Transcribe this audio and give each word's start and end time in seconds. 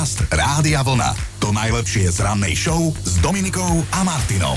Podcast 0.00 0.32
Rádia 0.32 0.80
Vlna. 0.80 1.12
To 1.44 1.52
najlepšie 1.52 2.08
z 2.08 2.24
rannej 2.24 2.56
show 2.56 2.88
s 3.04 3.20
Dominikou 3.20 3.84
a 3.92 4.00
Martinom. 4.00 4.56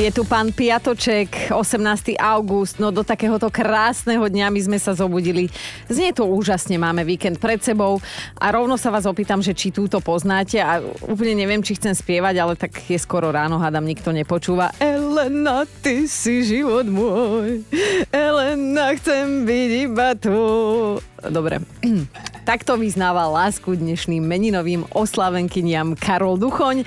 Je 0.00 0.08
tu 0.08 0.24
pán 0.24 0.56
Piatoček, 0.56 1.52
18. 1.52 2.16
august, 2.16 2.80
no 2.80 2.88
do 2.88 3.04
takéhoto 3.04 3.52
krásneho 3.52 4.24
dňa 4.24 4.48
my 4.48 4.60
sme 4.64 4.78
sa 4.80 4.96
zobudili. 4.96 5.52
Znie 5.84 6.16
to 6.16 6.24
úžasne, 6.24 6.80
máme 6.80 7.04
víkend 7.04 7.36
pred 7.36 7.60
sebou 7.60 8.00
a 8.40 8.46
rovno 8.48 8.80
sa 8.80 8.88
vás 8.88 9.04
opýtam, 9.04 9.44
že 9.44 9.52
či 9.52 9.68
túto 9.68 10.00
poznáte 10.00 10.64
a 10.64 10.80
úplne 11.04 11.36
neviem, 11.36 11.60
či 11.60 11.76
chcem 11.76 11.92
spievať, 11.92 12.40
ale 12.40 12.56
tak 12.56 12.72
je 12.80 12.96
skoro 12.96 13.28
ráno, 13.28 13.60
hádam, 13.60 13.84
nikto 13.84 14.16
nepočúva. 14.16 14.72
Elena, 14.80 15.68
ty 15.84 16.08
si 16.08 16.40
život 16.40 16.88
môj, 16.88 17.68
Elena, 18.08 18.96
chcem 18.96 19.44
byť 19.44 19.70
iba 19.92 20.16
tu. 20.16 20.40
Dobre. 21.28 21.60
Takto 22.48 22.80
vyznával 22.80 23.36
lásku 23.36 23.76
dnešným 23.76 24.24
meninovým 24.24 24.88
oslavenkyniam 24.96 25.92
Karol 25.92 26.40
Duchoň. 26.40 26.82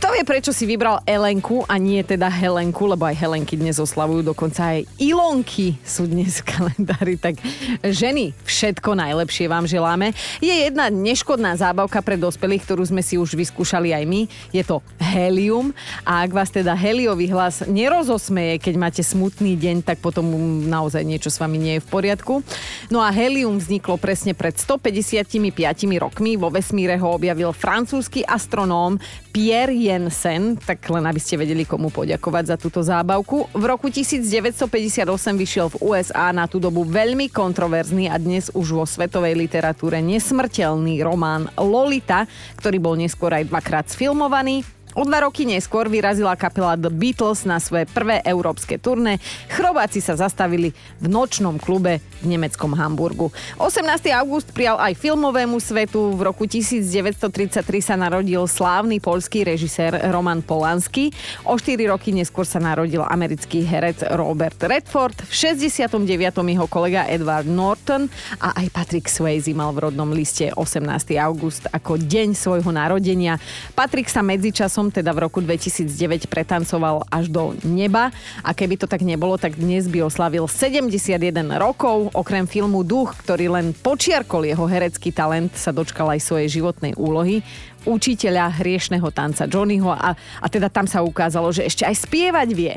Kto 0.00 0.06
vie, 0.10 0.24
prečo 0.24 0.50
si 0.50 0.64
vybral 0.64 1.04
Elenku 1.04 1.62
a 1.68 1.76
nie 1.76 2.00
teda 2.00 2.32
Helenku, 2.32 2.88
lebo 2.88 3.04
aj 3.04 3.20
Helenky 3.20 3.60
dnes 3.60 3.76
oslavujú, 3.76 4.24
dokonca 4.24 4.74
aj 4.74 4.88
Ilonky 4.96 5.76
sú 5.84 6.08
dnes 6.08 6.40
v 6.40 6.48
kalendári. 6.48 7.14
Tak 7.20 7.36
ženy, 7.84 8.32
všetko 8.48 8.96
najlepšie 8.96 9.46
vám 9.46 9.68
želáme. 9.68 10.16
Je 10.40 10.50
jedna 10.50 10.88
neškodná 10.88 11.52
zábavka 11.60 12.00
pre 12.00 12.16
dospelých, 12.16 12.64
ktorú 12.64 12.82
sme 12.88 13.04
si 13.04 13.20
už 13.20 13.36
vyskúšali 13.36 13.92
aj 13.92 14.04
my. 14.08 14.20
Je 14.50 14.64
to 14.64 14.80
helium 14.98 15.76
a 16.08 16.24
ak 16.24 16.30
vás 16.32 16.48
teda 16.48 16.72
heliový 16.72 17.28
hlas 17.28 17.60
nerozosmeje, 17.68 18.56
keď 18.56 18.74
máte 18.80 19.02
smutný 19.04 19.54
deň, 19.60 19.84
tak 19.84 20.00
potom 20.00 20.26
naozaj 20.64 21.04
niečo 21.04 21.28
s 21.28 21.38
vami 21.38 21.60
nie 21.60 21.74
je 21.78 21.84
v 21.84 21.88
poriadku. 21.92 22.40
No 22.88 23.04
a 23.04 23.12
helium 23.12 23.60
vzniklo 23.74 23.98
presne 23.98 24.38
pred 24.38 24.54
150 24.54 25.26
55 25.26 25.98
rokmi. 25.98 26.38
Vo 26.38 26.46
vesmíre 26.46 26.94
ho 26.94 27.18
objavil 27.18 27.50
francúzsky 27.50 28.22
astronóm 28.22 29.02
Pierre 29.34 29.74
Jensen, 29.74 30.54
tak 30.54 30.86
len 30.86 31.02
aby 31.02 31.18
ste 31.18 31.34
vedeli, 31.34 31.66
komu 31.66 31.90
poďakovať 31.90 32.54
za 32.54 32.56
túto 32.56 32.86
zábavku. 32.86 33.50
V 33.50 33.64
roku 33.66 33.90
1958 33.90 35.02
vyšiel 35.34 35.74
v 35.74 35.76
USA 35.82 36.30
na 36.30 36.46
tú 36.46 36.62
dobu 36.62 36.86
veľmi 36.86 37.26
kontroverzný 37.34 38.06
a 38.06 38.14
dnes 38.14 38.46
už 38.54 38.78
vo 38.78 38.86
svetovej 38.86 39.34
literatúre 39.34 39.98
nesmrteľný 39.98 41.02
román 41.02 41.50
Lolita, 41.58 42.30
ktorý 42.54 42.78
bol 42.78 42.94
neskôr 42.94 43.34
aj 43.34 43.50
dvakrát 43.50 43.90
sfilmovaný. 43.90 44.62
O 44.94 45.02
dva 45.02 45.26
roky 45.26 45.42
neskôr 45.42 45.90
vyrazila 45.90 46.38
kapela 46.38 46.78
The 46.78 46.86
Beatles 46.86 47.42
na 47.42 47.58
svoje 47.58 47.82
prvé 47.90 48.22
európske 48.22 48.78
turné. 48.78 49.18
Chrobáci 49.50 49.98
sa 49.98 50.14
zastavili 50.14 50.70
v 51.02 51.06
nočnom 51.10 51.58
klube 51.58 51.98
v 52.22 52.26
nemeckom 52.30 52.70
Hamburgu. 52.78 53.34
18. 53.58 53.82
august 54.14 54.54
prijal 54.54 54.78
aj 54.78 54.94
filmovému 54.94 55.58
svetu. 55.58 56.14
V 56.14 56.20
roku 56.22 56.46
1933 56.46 57.58
sa 57.82 57.98
narodil 57.98 58.46
slávny 58.46 59.02
polský 59.02 59.42
režisér 59.42 59.98
Roman 60.14 60.46
Polanský. 60.46 61.10
O 61.42 61.58
4 61.58 61.90
roky 61.90 62.14
neskôr 62.14 62.46
sa 62.46 62.62
narodil 62.62 63.02
americký 63.02 63.66
herec 63.66 63.98
Robert 64.14 64.62
Redford. 64.62 65.26
V 65.26 65.58
69. 65.58 66.06
jeho 66.38 66.66
kolega 66.70 67.02
Edward 67.10 67.50
Norton 67.50 68.06
a 68.38 68.54
aj 68.62 68.70
Patrick 68.70 69.10
Swayze 69.10 69.50
mal 69.58 69.74
v 69.74 69.90
rodnom 69.90 70.14
liste 70.14 70.54
18. 70.54 70.86
august 71.18 71.66
ako 71.74 71.98
deň 71.98 72.38
svojho 72.38 72.70
narodenia. 72.70 73.42
Patrick 73.74 74.06
sa 74.06 74.22
medzičasom 74.22 74.83
som 74.84 74.92
teda 74.92 75.16
v 75.16 75.24
roku 75.24 75.40
2009 75.40 76.28
pretancoval 76.28 77.08
až 77.08 77.32
do 77.32 77.56
neba 77.64 78.12
a 78.44 78.52
keby 78.52 78.76
to 78.76 78.84
tak 78.84 79.00
nebolo, 79.00 79.40
tak 79.40 79.56
dnes 79.56 79.88
by 79.88 80.04
oslavil 80.04 80.44
71 80.44 81.16
rokov. 81.56 82.12
Okrem 82.12 82.44
filmu 82.44 82.84
Duch, 82.84 83.16
ktorý 83.24 83.48
len 83.48 83.72
počiarkol 83.72 84.44
jeho 84.44 84.68
herecký 84.68 85.08
talent, 85.08 85.56
sa 85.56 85.72
dočkal 85.72 86.12
aj 86.12 86.20
svojej 86.20 86.60
životnej 86.60 86.92
úlohy 87.00 87.40
učiteľa 87.88 88.60
hriešného 88.60 89.08
tanca 89.08 89.48
Johnnyho 89.48 89.88
a, 89.88 90.12
a 90.16 90.46
teda 90.52 90.68
tam 90.68 90.84
sa 90.84 91.00
ukázalo, 91.00 91.48
že 91.48 91.64
ešte 91.64 91.88
aj 91.88 92.04
spievať 92.04 92.48
vie. 92.52 92.76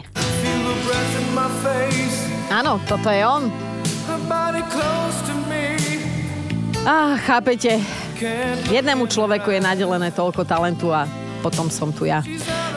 Áno, 2.47 2.79
toto 2.87 3.11
je 3.11 3.23
on. 3.27 3.51
Á, 6.87 7.19
chápete, 7.19 7.83
jednému 8.71 9.11
človeku 9.11 9.51
je 9.51 9.59
nadelené 9.59 10.07
toľko 10.15 10.47
talentu 10.47 10.87
a 10.95 11.26
potom 11.39 11.69
som 11.69 11.93
tu 11.93 12.05
ja. 12.05 12.21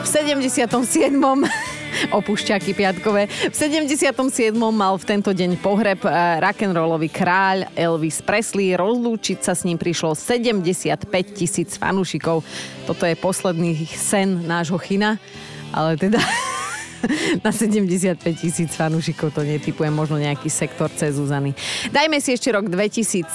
V 0.01 0.07
77. 0.07 0.67
opúšťaky 2.09 2.71
piatkové. 2.73 3.27
V 3.27 3.55
77. 3.55 4.55
mal 4.57 4.97
v 4.97 5.05
tento 5.05 5.29
deň 5.29 5.59
pohreb 5.59 6.01
eh, 6.07 6.41
rock'n'rollový 6.41 7.09
kráľ 7.11 7.69
Elvis 7.75 8.23
Presley. 8.23 8.73
Rozlúčiť 8.73 9.43
sa 9.45 9.53
s 9.53 9.67
ním 9.67 9.77
prišlo 9.77 10.17
75 10.17 11.05
tisíc 11.35 11.77
fanúšikov. 11.77 12.41
Toto 12.89 13.03
je 13.05 13.15
posledný 13.19 13.85
sen 13.91 14.47
nášho 14.47 14.79
china. 14.81 15.21
Ale 15.71 15.95
teda 15.95 16.19
na 17.45 17.51
75 17.51 18.21
tisíc 18.35 18.71
fanúšikov 18.75 19.33
to 19.33 19.41
netypujem, 19.45 19.93
možno 19.93 20.21
nejaký 20.21 20.47
sektor 20.51 20.89
cez 20.93 21.17
Zuzany. 21.17 21.53
Dajme 21.91 22.17
si 22.23 22.33
ešte 22.33 22.49
rok 22.53 22.69
2007. 22.69 23.27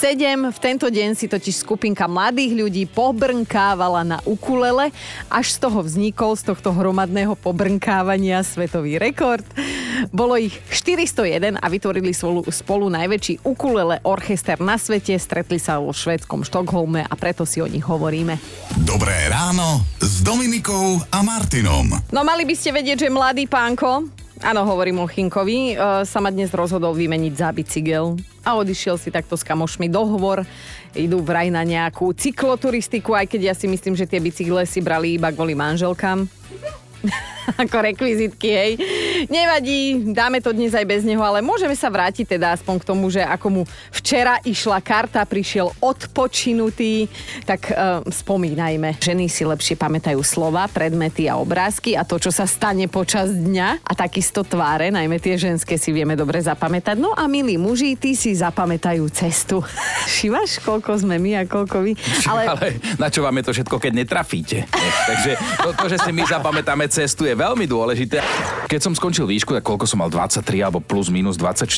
V 0.51 0.59
tento 0.59 0.87
deň 0.89 1.15
si 1.15 1.27
totiž 1.29 1.63
skupinka 1.63 2.09
mladých 2.09 2.53
ľudí 2.57 2.85
pobrnkávala 2.89 4.03
na 4.07 4.19
ukulele. 4.25 4.91
Až 5.29 5.57
z 5.57 5.59
toho 5.63 5.83
vznikol, 5.85 6.35
z 6.35 6.53
tohto 6.53 6.73
hromadného 6.73 7.37
pobrnkávania 7.39 8.43
svetový 8.43 8.99
rekord. 8.99 9.45
Bolo 10.13 10.37
ich 10.37 10.55
401 10.71 11.57
a 11.61 11.67
vytvorili 11.67 12.13
spolu, 12.51 12.87
najväčší 12.93 13.45
ukulele 13.47 14.01
orchester 14.05 14.61
na 14.61 14.77
svete. 14.77 15.17
Stretli 15.17 15.57
sa 15.57 15.81
vo 15.81 15.91
švedskom 15.93 16.45
Štokholme 16.45 17.05
a 17.05 17.15
preto 17.17 17.49
si 17.49 17.61
o 17.61 17.69
nich 17.69 17.85
hovoríme. 17.85 18.37
Dobré 18.85 19.29
ráno 19.33 19.85
s 20.01 20.21
Dominikou 20.21 21.01
a 21.11 21.19
Martinom. 21.25 21.91
No 22.13 22.21
mali 22.23 22.45
by 22.45 22.55
ste 22.55 22.71
vedieť, 22.77 23.09
že 23.09 23.15
mladý 23.15 23.49
pánko, 23.57 24.05
áno, 24.45 24.69
hovorím 24.69 25.01
o 25.01 25.09
Chinkovi, 25.09 25.73
e, 25.73 25.75
sa 26.05 26.21
ma 26.21 26.29
dnes 26.29 26.53
rozhodol 26.53 26.93
vymeniť 26.93 27.33
za 27.41 27.49
bicykel 27.57 28.13
a 28.45 28.53
odišiel 28.53 29.01
si 29.01 29.09
takto 29.09 29.33
s 29.33 29.41
kamošmi 29.41 29.89
dohovor. 29.89 30.45
Idú 30.93 31.25
vraj 31.25 31.49
na 31.49 31.65
nejakú 31.65 32.13
cykloturistiku, 32.13 33.17
aj 33.17 33.33
keď 33.33 33.41
ja 33.49 33.55
si 33.57 33.65
myslím, 33.65 33.97
že 33.97 34.05
tie 34.05 34.21
bicykle 34.21 34.69
si 34.69 34.85
brali 34.85 35.17
iba 35.17 35.33
kvôli 35.33 35.57
manželkám. 35.57 36.29
ako 37.65 37.77
rekvizitky, 37.81 38.49
hej. 38.53 38.73
Nevadí, 39.27 40.13
dáme 40.13 40.45
to 40.45 40.53
dnes 40.53 40.77
aj 40.77 40.85
bez 40.85 41.03
neho, 41.03 41.23
ale 41.25 41.41
môžeme 41.41 41.73
sa 41.73 41.89
vrátiť 41.89 42.37
teda 42.37 42.53
aspoň 42.53 42.75
k 42.83 42.89
tomu, 42.89 43.09
že 43.09 43.25
ako 43.25 43.47
mu 43.49 43.63
včera 43.89 44.37
išla 44.45 44.85
karta, 44.85 45.25
prišiel 45.25 45.73
odpočinutý, 45.81 47.09
tak 47.49 47.73
uh, 47.73 48.05
spomínajme. 48.05 49.01
Ženy 49.01 49.27
si 49.33 49.49
lepšie 49.49 49.81
pamätajú 49.81 50.21
slova, 50.21 50.69
predmety 50.69 51.31
a 51.31 51.41
obrázky 51.41 51.97
a 51.97 52.05
to, 52.05 52.21
čo 52.21 52.29
sa 52.29 52.45
stane 52.45 52.87
počas 52.91 53.33
dňa 53.33 53.87
a 53.87 53.93
takisto 53.97 54.45
tváre, 54.45 54.93
najmä 54.93 55.17
tie 55.23 55.41
ženské 55.41 55.81
si 55.81 55.91
vieme 55.95 56.19
dobre 56.19 56.43
zapamätať. 56.43 57.01
No 57.01 57.17
a 57.17 57.25
milí 57.31 57.57
muži, 57.57 57.97
tí 57.97 58.13
si 58.13 58.37
zapamätajú 58.37 59.09
cestu. 59.11 59.65
Šivaš, 60.15 60.61
koľko 60.61 61.01
sme 61.01 61.17
my 61.17 61.31
a 61.41 61.43
koľko 61.49 61.77
vy? 61.83 61.93
Ale... 62.29 62.43
ale 62.51 62.69
na 63.01 63.09
čo 63.09 63.25
vám 63.25 63.37
je 63.41 63.45
to 63.49 63.53
všetko, 63.57 63.77
keď 63.81 63.93
netrafíte? 63.93 64.59
Takže 65.07 65.31
to, 65.63 65.69
to, 65.73 65.85
že 65.89 65.97
si 66.03 66.11
my 66.13 66.23
zapamätáme 66.27 66.85
cestu 66.91 67.25
je 67.25 67.35
veľmi 67.35 67.65
dôležité. 67.65 68.21
Keď 68.67 68.81
som 68.83 68.93
skončil 69.07 69.31
výšku, 69.31 69.55
tak 69.55 69.63
koľko 69.63 69.87
som 69.87 70.03
mal 70.03 70.11
23 70.11 70.67
alebo 70.67 70.83
plus 70.83 71.15
minus 71.15 71.39
24, 71.39 71.71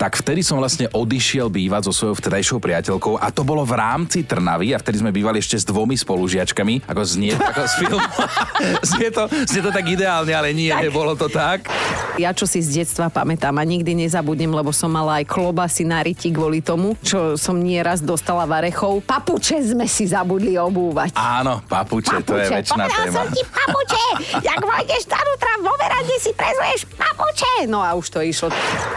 tak 0.00 0.16
vtedy 0.16 0.40
som 0.40 0.56
vlastne 0.56 0.88
odišiel 0.88 1.52
bývať 1.52 1.84
so 1.84 1.92
svojou 1.92 2.16
vtedajšou 2.16 2.56
priateľkou 2.56 3.20
a 3.20 3.28
to 3.28 3.44
bolo 3.44 3.68
v 3.68 3.76
rámci 3.76 4.24
Trnavy 4.24 4.72
a 4.72 4.80
vtedy 4.80 5.04
sme 5.04 5.12
bývali 5.12 5.44
ešte 5.44 5.60
s 5.60 5.68
dvomi 5.68 5.92
spolužiačkami, 5.92 6.88
ako 6.88 7.02
znie, 7.04 7.36
ako 7.36 7.60
z 7.68 7.74
filmu. 7.84 8.00
znie, 8.96 9.12
to, 9.12 9.28
znie 9.44 9.60
to 9.60 9.68
tak 9.76 9.84
ideálne, 9.92 10.32
ale 10.32 10.56
nie, 10.56 10.72
tak. 10.72 10.88
nebolo 10.88 11.12
to 11.12 11.28
tak. 11.28 11.68
Ja 12.16 12.32
čo 12.32 12.48
si 12.48 12.64
z 12.64 12.80
detstva 12.80 13.12
pamätám 13.12 13.60
a 13.60 13.64
nikdy 13.68 13.92
nezabudnem, 13.92 14.48
lebo 14.48 14.72
som 14.72 14.88
mala 14.88 15.20
aj 15.20 15.28
klobasy 15.28 15.84
na 15.84 16.00
riti 16.00 16.32
kvôli 16.32 16.64
tomu, 16.64 16.96
čo 17.04 17.36
som 17.36 17.60
nieraz 17.60 18.00
dostala 18.00 18.48
varechov. 18.48 19.04
Papuče 19.04 19.60
sme 19.76 19.84
si 19.84 20.08
zabudli 20.08 20.56
obúvať. 20.56 21.12
Áno, 21.12 21.60
papuče, 21.68 22.24
papuče. 22.24 22.24
to 22.24 22.34
je 22.40 22.46
väčšina 22.48 22.84
téma. 22.88 23.16
som 23.20 23.28
ti 23.28 23.44
papuče, 23.44 24.04
jak 24.40 24.60
vôjdeš 24.64 25.04
tam 25.04 25.28
vo 25.60 25.76
verande 25.76 26.16
si 26.16 26.32
prezuješ 26.70 26.86
papuče. 26.94 27.66
No 27.66 27.82
a 27.82 27.94
už 27.94 28.10
to 28.10 28.22
išlo. 28.22 28.48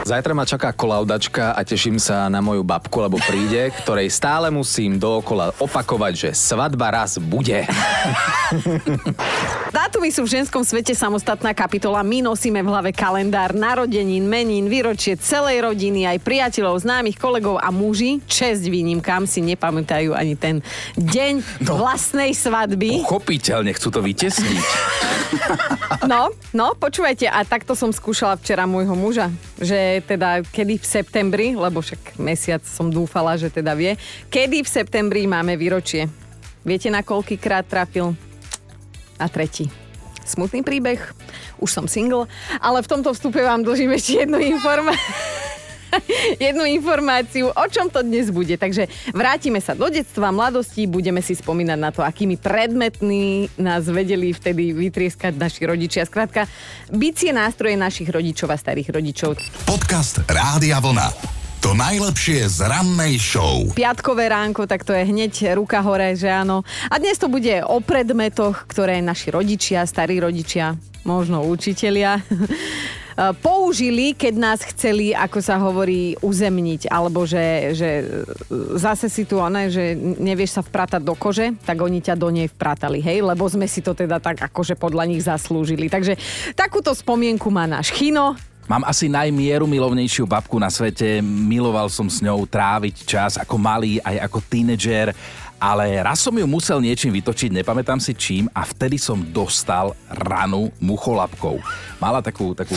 Zajtra 0.06 0.34
ma 0.34 0.46
čaká 0.46 0.70
kolaudačka 0.76 1.58
a 1.58 1.64
teším 1.66 1.98
sa 1.98 2.30
na 2.30 2.42
moju 2.42 2.62
babku, 2.62 3.02
lebo 3.02 3.18
príde, 3.18 3.74
ktorej 3.82 4.14
stále 4.14 4.54
musím 4.54 5.00
dookola 5.00 5.58
opakovať, 5.58 6.14
že 6.14 6.30
svadba 6.38 6.94
raz 6.94 7.18
bude. 7.18 7.66
Dátumy 9.74 10.14
sú 10.14 10.28
v 10.28 10.38
ženskom 10.40 10.62
svete 10.62 10.94
samostatná 10.94 11.56
kapitola. 11.58 12.06
My 12.06 12.22
nosíme 12.22 12.62
v 12.62 12.70
hlave 12.70 12.92
kalendár 12.94 13.58
narodenín, 13.58 14.30
menín, 14.30 14.70
výročie 14.70 15.18
celej 15.18 15.66
rodiny, 15.66 16.06
aj 16.06 16.22
priateľov, 16.22 16.84
známych 16.84 17.18
kolegov 17.18 17.58
a 17.58 17.74
muži, 17.74 18.22
česť 18.30 18.70
výnimkám, 18.70 19.26
si 19.26 19.42
nepamätajú 19.42 20.14
ani 20.14 20.38
ten 20.38 20.62
deň 21.00 21.66
no, 21.66 21.82
vlastnej 21.82 22.38
svadby. 22.38 23.02
Pochopiteľne 23.02 23.74
chcú 23.74 23.90
to 23.90 24.00
vytesniť. 24.06 24.62
No, 26.04 26.36
no, 26.52 26.76
počúvajte, 26.76 27.32
a 27.32 27.48
takto 27.64 27.80
som 27.80 27.96
skúšala 27.96 28.36
včera 28.36 28.68
môjho 28.68 28.92
muža, 28.92 29.32
že 29.56 30.04
teda 30.04 30.44
kedy 30.44 30.84
v 30.84 30.84
septembri, 30.84 31.48
lebo 31.56 31.80
však 31.80 32.20
mesiac 32.20 32.60
som 32.68 32.92
dúfala, 32.92 33.40
že 33.40 33.48
teda 33.48 33.72
vie, 33.72 33.96
kedy 34.28 34.68
v 34.68 34.68
septembri 34.68 35.24
máme 35.24 35.56
výročie. 35.56 36.12
Viete, 36.68 36.92
na 36.92 37.00
koľkýkrát 37.00 37.64
trafil? 37.64 38.20
Na 39.16 39.32
tretí. 39.32 39.72
Smutný 40.28 40.60
príbeh, 40.60 41.00
už 41.64 41.72
som 41.72 41.88
single, 41.88 42.28
ale 42.60 42.84
v 42.84 42.92
tomto 42.92 43.16
vstupe 43.16 43.40
vám 43.40 43.64
dlžím 43.64 43.96
ešte 43.96 44.28
jednu 44.28 44.44
informáciu. 44.44 45.00
jednu 46.46 46.66
informáciu, 46.66 47.50
o 47.50 47.66
čom 47.70 47.90
to 47.90 48.02
dnes 48.02 48.30
bude. 48.30 48.56
Takže 48.58 48.88
vrátime 49.14 49.60
sa 49.62 49.78
do 49.78 49.90
detstva, 49.90 50.34
mladosti, 50.34 50.90
budeme 50.90 51.22
si 51.22 51.38
spomínať 51.38 51.80
na 51.80 51.90
to, 51.94 52.02
akými 52.02 52.38
predmetní 52.38 53.50
nás 53.60 53.86
vedeli 53.88 54.34
vtedy 54.34 54.74
vytrieskať 54.74 55.38
naši 55.38 55.62
rodičia. 55.68 56.08
Skrátka, 56.08 56.50
bicie 56.90 57.32
nástroje 57.32 57.78
našich 57.78 58.10
rodičov 58.10 58.52
a 58.54 58.58
starých 58.58 58.94
rodičov. 58.94 59.38
Podcast 59.66 60.22
Rádia 60.30 60.80
Vlna. 60.82 61.42
To 61.64 61.72
najlepšie 61.72 62.44
z 62.52 62.68
rannej 62.68 63.16
show. 63.16 63.72
Piatkové 63.72 64.28
ránko, 64.28 64.68
tak 64.68 64.84
to 64.84 64.92
je 64.92 65.08
hneď 65.08 65.56
ruka 65.56 65.80
hore, 65.80 66.12
že 66.12 66.28
áno. 66.28 66.68
A 66.92 67.00
dnes 67.00 67.16
to 67.16 67.32
bude 67.32 67.64
o 67.64 67.80
predmetoch, 67.80 68.68
ktoré 68.68 69.00
naši 69.00 69.32
rodičia, 69.32 69.88
starí 69.88 70.20
rodičia, 70.20 70.76
možno 71.08 71.40
učitelia, 71.48 72.20
použili, 73.42 74.18
keď 74.18 74.34
nás 74.36 74.60
chceli, 74.64 75.14
ako 75.14 75.40
sa 75.40 75.60
hovorí, 75.62 76.18
uzemniť, 76.22 76.90
alebo 76.90 77.26
že, 77.28 77.78
že 77.78 77.90
zase 78.78 79.08
si 79.10 79.24
tu 79.24 79.38
one, 79.38 79.70
že 79.70 79.94
nevieš 79.98 80.58
sa 80.58 80.62
vpratať 80.66 81.02
do 81.02 81.14
kože, 81.14 81.54
tak 81.64 81.82
oni 81.82 82.02
ťa 82.02 82.16
do 82.18 82.30
nej 82.34 82.50
vpratali, 82.50 83.00
hej, 83.00 83.22
lebo 83.22 83.46
sme 83.46 83.70
si 83.70 83.86
to 83.86 83.94
teda 83.94 84.18
tak 84.18 84.42
akože 84.42 84.78
podľa 84.78 85.04
nich 85.10 85.22
zaslúžili. 85.22 85.88
Takže 85.90 86.18
takúto 86.58 86.94
spomienku 86.94 87.50
má 87.54 87.70
náš 87.70 87.94
Chino, 87.94 88.36
Mám 88.64 88.88
asi 88.88 89.12
najmieru 89.12 89.68
milovnejšiu 89.68 90.24
babku 90.24 90.56
na 90.56 90.72
svete, 90.72 91.20
miloval 91.20 91.92
som 91.92 92.08
s 92.08 92.24
ňou 92.24 92.48
tráviť 92.48 92.96
čas 93.04 93.36
ako 93.36 93.60
malý 93.60 94.00
aj 94.00 94.24
ako 94.24 94.40
tínedžer, 94.40 95.12
ale 95.64 95.96
raz 96.04 96.20
som 96.20 96.36
ju 96.36 96.44
musel 96.44 96.84
niečím 96.84 97.16
vytočiť, 97.16 97.56
nepamätám 97.56 97.96
si 98.04 98.12
čím 98.12 98.52
a 98.52 98.68
vtedy 98.68 99.00
som 99.00 99.24
dostal 99.24 99.96
ranu 100.12 100.68
mucholapkou. 100.84 101.64
Mala 102.04 102.20
takú, 102.20 102.52
takú 102.52 102.76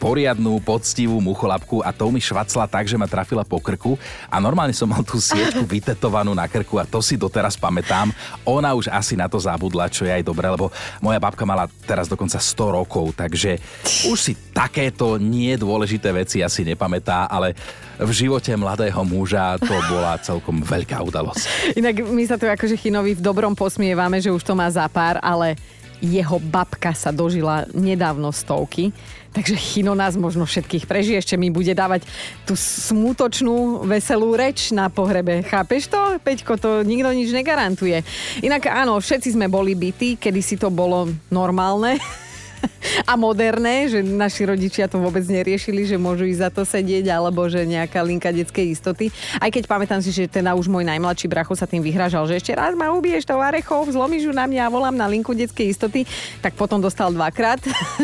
poriadnú, 0.00 0.56
poctivú 0.64 1.20
mucholapku 1.20 1.84
a 1.84 1.92
to 1.92 2.08
mi 2.08 2.24
švacla 2.24 2.64
tak, 2.70 2.88
že 2.88 2.96
ma 2.96 3.10
trafila 3.10 3.44
po 3.44 3.60
krku 3.60 4.00
a 4.32 4.40
normálne 4.40 4.72
som 4.72 4.88
mal 4.88 5.04
tú 5.04 5.20
siečku 5.20 5.68
vytetovanú 5.76 6.32
na 6.32 6.48
krku 6.48 6.80
a 6.80 6.88
to 6.88 7.04
si 7.04 7.20
doteraz 7.20 7.58
pamätám. 7.58 8.14
Ona 8.48 8.72
už 8.72 8.88
asi 8.88 9.12
na 9.12 9.28
to 9.28 9.36
zabudla, 9.36 9.92
čo 9.92 10.08
je 10.08 10.16
aj 10.16 10.24
dobré, 10.24 10.48
lebo 10.48 10.72
moja 11.04 11.20
babka 11.20 11.44
mala 11.44 11.68
teraz 11.84 12.08
dokonca 12.08 12.40
100 12.40 12.78
rokov, 12.80 13.12
takže 13.12 13.60
už 14.08 14.16
si 14.16 14.32
takéto 14.52 15.16
nie 15.16 15.56
dôležité 15.56 16.12
veci 16.12 16.44
asi 16.44 16.62
nepamätá, 16.62 17.26
ale 17.26 17.56
v 17.96 18.12
živote 18.12 18.52
mladého 18.54 19.00
muža 19.02 19.56
to 19.58 19.72
bola 19.88 20.20
celkom 20.28 20.60
veľká 20.60 21.00
udalosť. 21.00 21.74
Inak 21.80 22.04
my 22.04 22.22
sa 22.28 22.36
tu 22.36 22.44
akože 22.46 22.76
Chinovi 22.76 23.16
v 23.16 23.24
dobrom 23.24 23.56
posmievame, 23.56 24.20
že 24.20 24.30
už 24.30 24.44
to 24.44 24.52
má 24.52 24.68
za 24.68 24.84
pár, 24.92 25.18
ale 25.24 25.56
jeho 26.02 26.42
babka 26.42 26.90
sa 26.98 27.14
dožila 27.14 27.62
nedávno 27.70 28.34
stovky, 28.34 28.90
takže 29.30 29.54
Chino 29.54 29.94
nás 29.94 30.18
možno 30.18 30.42
všetkých 30.42 30.90
prežije, 30.90 31.22
ešte 31.22 31.38
mi 31.38 31.46
bude 31.46 31.70
dávať 31.70 32.02
tú 32.42 32.58
smutočnú, 32.58 33.86
veselú 33.86 34.34
reč 34.34 34.74
na 34.74 34.90
pohrebe. 34.90 35.46
Chápeš 35.46 35.86
to, 35.86 36.18
Peťko? 36.18 36.58
To 36.58 36.82
nikto 36.82 37.14
nič 37.14 37.30
negarantuje. 37.30 38.02
Inak 38.42 38.66
áno, 38.66 38.98
všetci 38.98 39.38
sme 39.38 39.46
boli 39.46 39.78
bytí, 39.78 40.18
kedy 40.18 40.40
si 40.42 40.58
to 40.58 40.74
bolo 40.74 41.06
normálne. 41.30 41.96
a 43.10 43.12
moderné, 43.18 43.90
že 43.90 44.00
naši 44.02 44.46
rodičia 44.46 44.86
to 44.86 44.98
vôbec 44.98 45.22
neriešili, 45.26 45.86
že 45.86 46.00
môžu 46.00 46.26
ísť 46.28 46.42
za 46.42 46.50
to 46.50 46.62
sedieť, 46.62 47.10
alebo 47.10 47.46
že 47.46 47.64
nejaká 47.66 48.02
linka 48.02 48.30
detskej 48.30 48.72
istoty. 48.72 49.10
Aj 49.38 49.50
keď 49.50 49.66
pamätám 49.66 50.00
si, 50.02 50.10
že 50.14 50.28
teda 50.30 50.54
už 50.54 50.68
môj 50.70 50.86
najmladší 50.86 51.26
bracho 51.30 51.54
sa 51.54 51.68
tým 51.68 51.82
vyhražal, 51.82 52.26
že 52.26 52.38
ešte 52.38 52.52
raz 52.54 52.74
ma 52.74 52.90
ubiješ 52.94 53.26
to 53.26 53.38
Varechov, 53.38 53.90
zlomíš 53.90 54.30
ju 54.30 54.32
na 54.34 54.46
mňa 54.46 54.68
a 54.68 54.72
volám 54.72 54.96
na 54.96 55.06
linku 55.08 55.34
detskej 55.34 55.70
istoty, 55.72 56.06
tak 56.40 56.54
potom 56.54 56.78
dostal 56.78 57.10
dvakrát. 57.10 57.60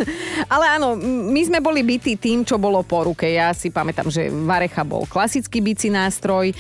Ale 0.55 0.65
áno, 0.79 0.95
my 1.05 1.43
sme 1.47 1.59
boli 1.63 1.85
bytí 1.85 2.19
tým, 2.19 2.43
čo 2.43 2.57
bolo 2.57 2.83
po 2.83 3.07
ruke. 3.07 3.27
Ja 3.29 3.53
si 3.53 3.71
pamätám, 3.73 4.11
že 4.11 4.31
Varecha 4.31 4.83
bol 4.83 5.05
klasický 5.07 5.63
bicí 5.63 5.89
nástroj, 5.93 6.55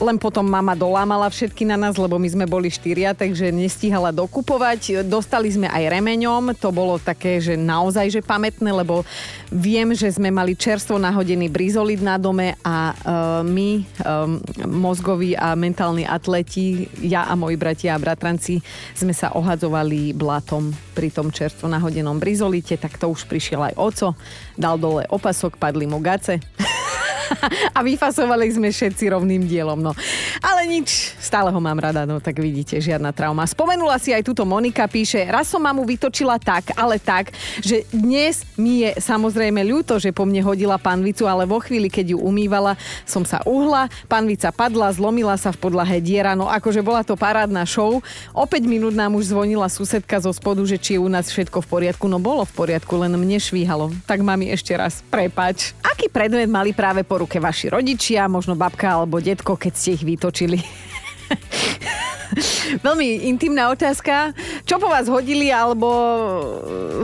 len 0.00 0.16
potom 0.16 0.44
mama 0.44 0.72
dolámala 0.72 1.28
všetky 1.28 1.68
na 1.68 1.76
nás, 1.76 2.00
lebo 2.00 2.16
my 2.16 2.28
sme 2.28 2.46
boli 2.48 2.72
štyria, 2.72 3.12
takže 3.12 3.52
nestíhala 3.52 4.08
dokupovať. 4.08 5.04
Dostali 5.04 5.52
sme 5.52 5.68
aj 5.68 5.92
remeňom, 5.92 6.56
to 6.56 6.72
bolo 6.72 6.96
také, 6.96 7.42
že 7.42 7.60
naozaj 7.60 8.08
že 8.08 8.20
pamätné, 8.24 8.72
lebo 8.72 9.04
viem, 9.52 9.92
že 9.92 10.08
sme 10.08 10.32
mali 10.32 10.56
čerstvo 10.56 10.96
nahodený 10.96 11.52
brizolid 11.52 12.00
na 12.00 12.16
dome 12.16 12.56
a 12.64 12.96
uh, 12.96 13.40
my, 13.44 13.84
um, 14.00 14.40
mozgoví 14.64 15.36
a 15.36 15.52
mentálni 15.52 16.08
atleti, 16.08 16.88
ja 17.04 17.28
a 17.28 17.36
moji 17.36 17.60
bratia 17.60 17.92
a 17.92 18.00
bratranci, 18.00 18.64
sme 18.96 19.12
sa 19.12 19.36
ohadzovali 19.36 20.16
blatom 20.16 20.72
pri 20.96 21.12
tom 21.12 21.28
čerstvo 21.28 21.68
nahodenom 21.68 22.16
brizolite, 22.16 22.80
tak 22.80 22.96
to 22.96 23.12
už 23.12 23.28
prišiel 23.28 23.60
aj 23.72 23.74
oco, 23.76 24.08
dal 24.56 24.80
dole 24.80 25.04
opasok, 25.12 25.60
padli 25.60 25.84
mu 25.84 26.00
gace. 26.00 26.40
a 27.76 27.78
vyfasovali 27.80 28.50
sme 28.52 28.68
všetci 28.70 29.10
rovným 29.12 29.46
dielom. 29.46 29.80
No. 29.80 29.92
Ale 30.40 30.66
nič, 30.68 31.14
stále 31.18 31.50
ho 31.50 31.60
mám 31.60 31.78
rada, 31.78 32.06
no 32.06 32.18
tak 32.18 32.38
vidíte, 32.38 32.78
žiadna 32.78 33.10
trauma. 33.14 33.46
Spomenula 33.48 33.98
si 33.98 34.14
aj 34.14 34.26
túto 34.26 34.42
Monika, 34.46 34.86
píše, 34.86 35.24
raz 35.28 35.48
som 35.50 35.62
mamu 35.62 35.84
vytočila 35.86 36.38
tak, 36.38 36.74
ale 36.74 36.98
tak, 36.98 37.34
že 37.60 37.84
dnes 37.90 38.46
mi 38.54 38.86
je 38.86 38.96
samozrejme 38.98 39.62
ľúto, 39.66 39.98
že 39.98 40.14
po 40.14 40.26
mne 40.26 40.42
hodila 40.42 40.78
panvicu, 40.78 41.26
ale 41.26 41.46
vo 41.46 41.62
chvíli, 41.62 41.92
keď 41.92 42.16
ju 42.16 42.18
umývala, 42.22 42.74
som 43.04 43.22
sa 43.22 43.42
uhla, 43.46 43.90
panvica 44.06 44.50
padla, 44.54 44.90
zlomila 44.94 45.34
sa 45.36 45.50
v 45.50 45.60
podlahe 45.62 45.98
diera, 46.02 46.34
no 46.38 46.46
akože 46.50 46.80
bola 46.84 47.02
to 47.02 47.14
parádna 47.14 47.66
show. 47.66 48.02
O 48.32 48.44
5 48.44 48.64
minút 48.66 48.94
nám 48.94 49.14
už 49.18 49.34
zvonila 49.34 49.68
susedka 49.70 50.18
zo 50.18 50.32
spodu, 50.34 50.62
že 50.64 50.80
či 50.80 50.96
je 50.96 51.02
u 51.02 51.08
nás 51.08 51.28
všetko 51.30 51.62
v 51.64 51.70
poriadku, 51.70 52.06
no 52.06 52.18
bolo 52.18 52.42
v 52.46 52.52
poriadku, 52.52 52.98
len 52.98 53.14
mne 53.14 53.38
švíhalo. 53.38 53.94
Tak 54.04 54.20
mami 54.20 54.50
ešte 54.52 54.74
raz, 54.74 55.00
prepač. 55.08 55.72
Aký 55.84 56.08
predmet 56.08 56.50
mali 56.50 56.74
práve 56.74 57.06
po 57.12 57.20
ruke 57.20 57.36
vaši 57.44 57.68
rodičia, 57.68 58.24
možno 58.24 58.56
babka 58.56 58.96
alebo 58.96 59.20
detko, 59.20 59.60
keď 59.60 59.72
ste 59.76 60.00
ich 60.00 60.04
vytočili. 60.08 60.56
Veľmi 62.86 63.28
intimná 63.28 63.68
otázka. 63.68 64.32
Čo 64.64 64.80
po 64.80 64.88
vás 64.88 65.06
hodili, 65.08 65.52
alebo 65.52 65.88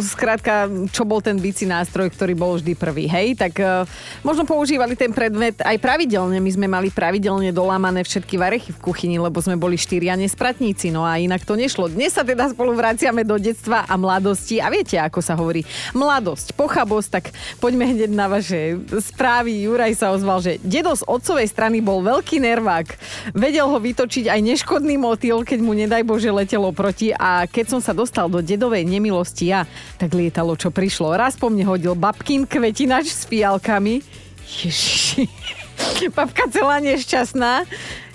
skrátka, 0.00 0.70
čo 0.88 1.04
bol 1.04 1.20
ten 1.20 1.36
bicí 1.36 1.68
nástroj, 1.68 2.08
ktorý 2.12 2.32
bol 2.32 2.56
vždy 2.56 2.72
prvý, 2.78 3.04
hej? 3.10 3.36
Tak 3.36 3.54
uh, 3.60 3.84
možno 4.24 4.48
používali 4.48 4.96
ten 4.96 5.12
predmet 5.12 5.58
aj 5.60 5.76
pravidelne. 5.80 6.40
My 6.40 6.50
sme 6.52 6.66
mali 6.70 6.88
pravidelne 6.88 7.52
dolámané 7.52 8.04
všetky 8.04 8.40
varechy 8.40 8.70
v 8.72 8.82
kuchyni, 8.82 9.16
lebo 9.20 9.38
sme 9.42 9.58
boli 9.58 9.76
štyria 9.76 10.16
nespratníci, 10.16 10.88
no 10.88 11.04
a 11.04 11.20
inak 11.20 11.44
to 11.44 11.58
nešlo. 11.58 11.92
Dnes 11.92 12.16
sa 12.16 12.24
teda 12.24 12.48
spolu 12.52 12.72
vraciame 12.72 13.26
do 13.26 13.36
detstva 13.36 13.84
a 13.84 13.94
mladosti 14.00 14.62
a 14.62 14.72
viete, 14.72 14.96
ako 14.96 15.20
sa 15.20 15.36
hovorí, 15.36 15.64
mladosť, 15.92 16.56
pochabosť, 16.56 17.08
tak 17.10 17.24
poďme 17.60 17.90
hneď 17.92 18.10
na 18.12 18.26
vaše 18.30 18.80
správy. 19.02 19.68
Juraj 19.68 19.92
sa 19.98 20.14
ozval, 20.14 20.40
že 20.40 20.62
dedo 20.64 20.94
z 20.96 21.04
otcovej 21.04 21.48
strany 21.50 21.84
bol 21.84 22.00
veľký 22.00 22.40
nervák. 22.40 22.88
Vedel 23.36 23.66
ho 23.68 23.78
vytočiť 23.78 24.30
aj 24.30 24.40
neškodný 24.40 24.96
motýl, 25.18 25.42
keď 25.42 25.58
mu 25.66 25.74
nedaj 25.74 26.06
Bože 26.06 26.30
letelo 26.30 26.70
proti 26.70 27.10
a 27.10 27.42
keď 27.50 27.74
som 27.74 27.80
sa 27.82 27.90
dostal 27.90 28.30
do 28.30 28.38
dedovej 28.38 28.86
nemilosti 28.86 29.50
ja, 29.50 29.66
tak 29.98 30.14
lietalo, 30.14 30.54
čo 30.54 30.70
prišlo. 30.70 31.10
Raz 31.18 31.34
po 31.34 31.50
mne 31.50 31.66
hodil 31.66 31.98
babkin 31.98 32.46
kvetinač 32.46 33.10
s 33.10 33.26
fialkami. 33.26 33.98
Ježiši. 34.46 35.26
Babka 36.16 36.46
celá 36.54 36.78
nešťastná. 36.78 37.66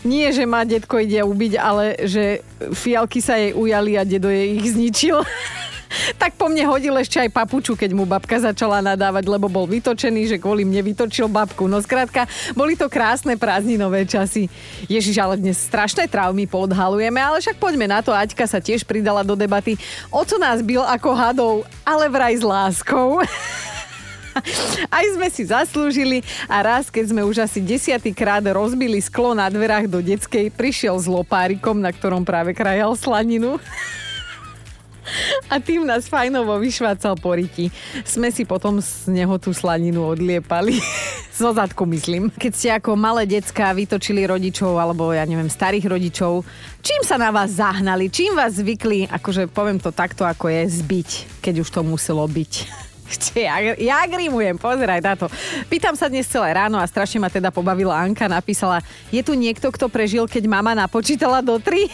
Nie, 0.08 0.32
že 0.32 0.48
má 0.48 0.64
detko 0.64 1.04
ide 1.04 1.28
ubiť, 1.28 1.60
ale 1.60 2.08
že 2.08 2.40
fialky 2.72 3.20
sa 3.20 3.36
jej 3.36 3.52
ujali 3.52 4.00
a 4.00 4.08
dedo 4.08 4.32
jej 4.32 4.56
ich 4.56 4.72
zničil. 4.72 5.20
tak 6.18 6.36
po 6.38 6.50
mne 6.50 6.66
hodil 6.68 6.96
ešte 6.98 7.22
aj 7.22 7.30
papuču, 7.34 7.78
keď 7.78 7.92
mu 7.94 8.04
babka 8.04 8.40
začala 8.40 8.82
nadávať, 8.82 9.26
lebo 9.30 9.48
bol 9.50 9.66
vytočený, 9.70 10.36
že 10.36 10.38
kvôli 10.42 10.66
mne 10.66 10.82
vytočil 10.82 11.30
babku. 11.30 11.70
No 11.70 11.80
skrátka, 11.80 12.26
boli 12.58 12.74
to 12.74 12.90
krásne 12.90 13.38
prázdninové 13.38 14.06
časy. 14.06 14.50
Ježiš, 14.90 15.18
ale 15.22 15.40
dnes 15.40 15.60
strašné 15.60 16.10
traumy 16.10 16.50
podhalujeme, 16.50 17.20
ale 17.20 17.40
však 17.40 17.58
poďme 17.58 17.88
na 17.90 18.00
to. 18.02 18.14
Aťka 18.14 18.46
sa 18.50 18.60
tiež 18.62 18.86
pridala 18.86 19.22
do 19.22 19.38
debaty. 19.38 19.78
Oco 20.10 20.36
nás 20.38 20.62
bil 20.62 20.82
ako 20.82 21.10
hadov, 21.14 21.54
ale 21.86 22.10
vraj 22.10 22.36
s 22.38 22.44
láskou. 22.44 23.22
Aj 24.90 25.06
sme 25.14 25.30
si 25.30 25.46
zaslúžili 25.46 26.26
a 26.50 26.66
raz, 26.66 26.90
keď 26.90 27.14
sme 27.14 27.22
už 27.22 27.46
asi 27.46 27.62
desiatýkrát 27.62 28.42
rozbili 28.50 28.98
sklo 28.98 29.38
na 29.38 29.46
dverách 29.46 29.86
do 29.86 30.02
detskej, 30.02 30.50
prišiel 30.50 30.98
s 30.98 31.06
lopárikom, 31.06 31.78
na 31.78 31.94
ktorom 31.94 32.26
práve 32.26 32.58
krajal 32.58 32.98
slaninu 32.98 33.62
a 35.52 35.60
tým 35.60 35.84
nás 35.84 36.08
fajnovo 36.08 36.56
vyšvácal 36.60 37.20
po 37.20 37.36
riti. 37.36 37.70
Sme 38.04 38.32
si 38.32 38.48
potom 38.48 38.80
z 38.80 39.12
neho 39.12 39.36
tú 39.38 39.52
slaninu 39.52 40.04
odliepali. 40.08 40.80
Zo 41.40 41.50
zadku 41.50 41.84
myslím. 41.90 42.30
Keď 42.30 42.52
ste 42.54 42.70
ako 42.74 42.94
malé 42.94 43.26
decka 43.26 43.74
vytočili 43.74 44.24
rodičov 44.24 44.78
alebo 44.78 45.12
ja 45.12 45.26
neviem 45.26 45.50
starých 45.50 45.90
rodičov, 45.90 46.46
čím 46.86 47.02
sa 47.02 47.18
na 47.18 47.34
vás 47.34 47.58
zahnali? 47.58 48.08
Čím 48.08 48.38
vás 48.38 48.62
zvykli, 48.62 49.10
akože 49.10 49.50
poviem 49.50 49.82
to 49.82 49.90
takto 49.90 50.24
ako 50.24 50.50
je, 50.50 50.62
zbiť, 50.70 51.42
keď 51.42 51.66
už 51.66 51.70
to 51.74 51.82
muselo 51.82 52.24
byť? 52.30 52.54
Ja, 53.38 53.62
ja 53.62 54.00
grimujem, 54.10 54.58
pozeraj 54.58 55.04
na 55.04 55.14
to. 55.14 55.30
Pýtam 55.70 55.94
sa 55.94 56.10
dnes 56.10 56.26
celé 56.26 56.56
ráno 56.56 56.82
a 56.82 56.90
strašne 56.90 57.22
ma 57.22 57.30
teda 57.30 57.54
pobavila 57.54 57.94
Anka, 57.94 58.26
napísala, 58.26 58.82
je 59.14 59.22
tu 59.22 59.38
niekto, 59.38 59.70
kto 59.70 59.86
prežil, 59.86 60.26
keď 60.26 60.50
mama 60.50 60.74
napočítala 60.74 61.46
do 61.46 61.62
tri? 61.62 61.94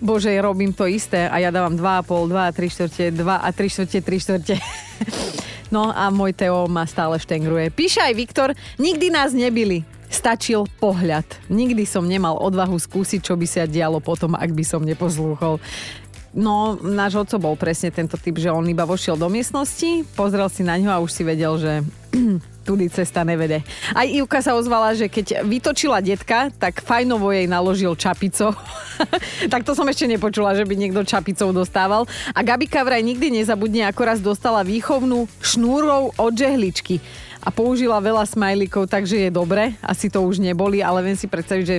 Bože, 0.00 0.30
robím 0.40 0.72
to 0.72 0.86
isté 0.86 1.26
a 1.26 1.36
ja 1.42 1.50
dávam 1.50 1.74
2,5, 1.74 2.30
2 2.30 2.48
a 2.48 2.52
3 2.52 2.74
štvrte, 2.74 3.04
2 3.14 3.26
a 3.26 3.48
3 3.50 3.74
štvrte, 3.74 3.98
3 4.00 4.24
štvrte. 4.24 4.54
No 5.70 5.94
a 5.94 6.10
môj 6.10 6.34
Teo 6.34 6.66
ma 6.66 6.82
stále 6.82 7.14
štengruje. 7.22 7.70
Píše 7.70 8.02
aj 8.02 8.14
Viktor, 8.18 8.50
nikdy 8.82 9.06
nás 9.06 9.30
nebili. 9.30 9.86
Stačil 10.10 10.66
pohľad. 10.82 11.22
Nikdy 11.46 11.86
som 11.86 12.10
nemal 12.10 12.34
odvahu 12.42 12.74
skúsiť, 12.74 13.22
čo 13.22 13.38
by 13.38 13.46
sa 13.46 13.70
dialo 13.70 14.02
potom, 14.02 14.34
ak 14.34 14.50
by 14.50 14.66
som 14.66 14.82
neposlúchol. 14.82 15.62
No, 16.34 16.74
náš 16.78 17.22
oco 17.22 17.38
bol 17.38 17.54
presne 17.54 17.94
tento 17.94 18.18
typ, 18.18 18.38
že 18.38 18.50
on 18.50 18.66
iba 18.66 18.82
vošiel 18.82 19.14
do 19.14 19.30
miestnosti, 19.30 20.06
pozrel 20.18 20.50
si 20.50 20.66
na 20.66 20.78
ňo 20.78 20.90
a 20.90 21.02
už 21.02 21.10
si 21.10 21.22
vedel, 21.22 21.54
že 21.58 21.86
tudy 22.62 22.92
cesta 22.92 23.24
nevede. 23.24 23.64
Aj 23.96 24.06
Ivka 24.06 24.44
sa 24.44 24.54
ozvala, 24.54 24.92
že 24.94 25.08
keď 25.08 25.42
vytočila 25.42 25.98
detka, 26.04 26.52
tak 26.60 26.84
fajnovo 26.84 27.32
jej 27.32 27.48
naložil 27.48 27.96
čapico. 27.96 28.52
tak 29.52 29.64
to 29.64 29.72
som 29.72 29.88
ešte 29.88 30.06
nepočula, 30.06 30.54
že 30.54 30.68
by 30.68 30.74
niekto 30.76 31.02
čapicou 31.02 31.50
dostával. 31.50 32.04
A 32.36 32.40
Gabika 32.44 32.84
vraj 32.84 33.00
nikdy 33.00 33.42
nezabudne, 33.42 33.88
ako 33.88 34.02
dostala 34.20 34.66
výchovnú 34.66 35.30
šnúrou 35.40 36.12
od 36.18 36.32
žehličky 36.36 37.00
a 37.40 37.48
použila 37.48 38.02
veľa 38.04 38.28
smajlikov, 38.28 38.84
takže 38.90 39.28
je 39.28 39.30
dobre. 39.32 39.72
Asi 39.80 40.12
to 40.12 40.20
už 40.20 40.42
neboli, 40.42 40.84
ale 40.84 41.00
viem 41.00 41.16
si 41.16 41.24
predstaviť, 41.24 41.64
že 41.64 41.76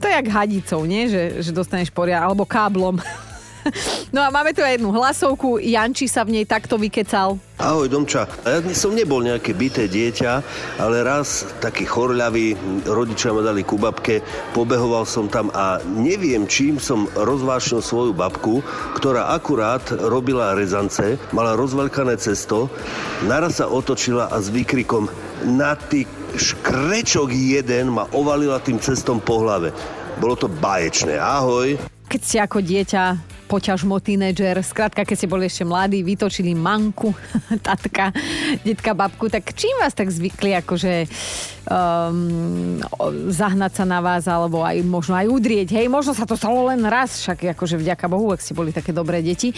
to 0.00 0.08
je 0.08 0.16
jak 0.16 0.28
hadicou, 0.32 0.80
nie? 0.88 1.08
Že, 1.08 1.44
že 1.44 1.50
dostaneš 1.52 1.92
poria, 1.92 2.20
alebo 2.24 2.48
káblom. 2.48 2.98
No 4.14 4.22
a 4.22 4.30
máme 4.30 4.54
tu 4.54 4.62
aj 4.62 4.78
jednu 4.78 4.94
hlasovku. 4.94 5.58
Janči 5.58 6.06
sa 6.06 6.22
v 6.22 6.38
nej 6.38 6.46
takto 6.46 6.78
vykecal. 6.78 7.34
Ahoj 7.58 7.86
Domča, 7.86 8.26
ja 8.42 8.58
som 8.74 8.98
nebol 8.98 9.22
nejaké 9.22 9.54
byté 9.54 9.86
dieťa, 9.86 10.32
ale 10.82 11.06
raz 11.06 11.46
taký 11.62 11.86
chorľavý, 11.86 12.58
rodičia 12.82 13.30
ma 13.30 13.46
dali 13.46 13.62
ku 13.62 13.78
babke, 13.78 14.26
pobehoval 14.54 15.06
som 15.06 15.30
tam 15.30 15.54
a 15.54 15.78
neviem 15.86 16.50
čím 16.50 16.82
som 16.82 17.06
rozvášnil 17.14 17.78
svoju 17.78 18.10
babku, 18.10 18.58
ktorá 18.98 19.30
akurát 19.34 19.86
robila 19.86 20.58
rezance, 20.58 21.14
mala 21.30 21.54
rozveľkané 21.54 22.18
cesto, 22.18 22.66
naraz 23.26 23.62
sa 23.62 23.70
otočila 23.70 24.34
a 24.34 24.42
s 24.42 24.50
výkrikom 24.50 25.06
na 25.46 25.78
ty 25.78 26.10
škrečok 26.34 27.30
jeden 27.30 27.94
ma 27.94 28.10
ovalila 28.10 28.58
tým 28.58 28.82
cestom 28.82 29.22
po 29.22 29.46
hlave. 29.46 29.70
Bolo 30.18 30.34
to 30.34 30.50
baječné. 30.50 31.18
Ahoj. 31.18 31.78
Keď 32.10 32.22
si 32.22 32.36
ako 32.38 32.58
dieťa 32.62 33.33
poťažmo 33.54 34.02
tínedžer. 34.02 34.58
Skrátka, 34.66 35.06
keď 35.06 35.14
ste 35.14 35.30
boli 35.30 35.46
ešte 35.46 35.62
mladí, 35.62 36.02
vytočili 36.02 36.58
manku, 36.58 37.14
tatka, 37.70 38.10
detka, 38.66 38.98
babku, 38.98 39.30
tak 39.30 39.54
čím 39.54 39.78
vás 39.78 39.94
tak 39.94 40.10
zvykli 40.10 40.58
akože 40.58 41.06
um, 41.70 42.82
zahnať 43.30 43.72
sa 43.78 43.84
na 43.86 44.02
vás, 44.02 44.26
alebo 44.26 44.66
aj 44.66 44.82
možno 44.82 45.14
aj 45.14 45.30
udrieť. 45.30 45.70
Hej, 45.78 45.86
možno 45.86 46.18
sa 46.18 46.26
to 46.26 46.34
stalo 46.34 46.66
len 46.66 46.82
raz, 46.82 47.22
však 47.22 47.54
akože 47.54 47.78
vďaka 47.78 48.10
Bohu, 48.10 48.34
ak 48.34 48.42
ste 48.42 48.58
boli 48.58 48.74
také 48.74 48.90
dobré 48.90 49.22
deti. 49.22 49.54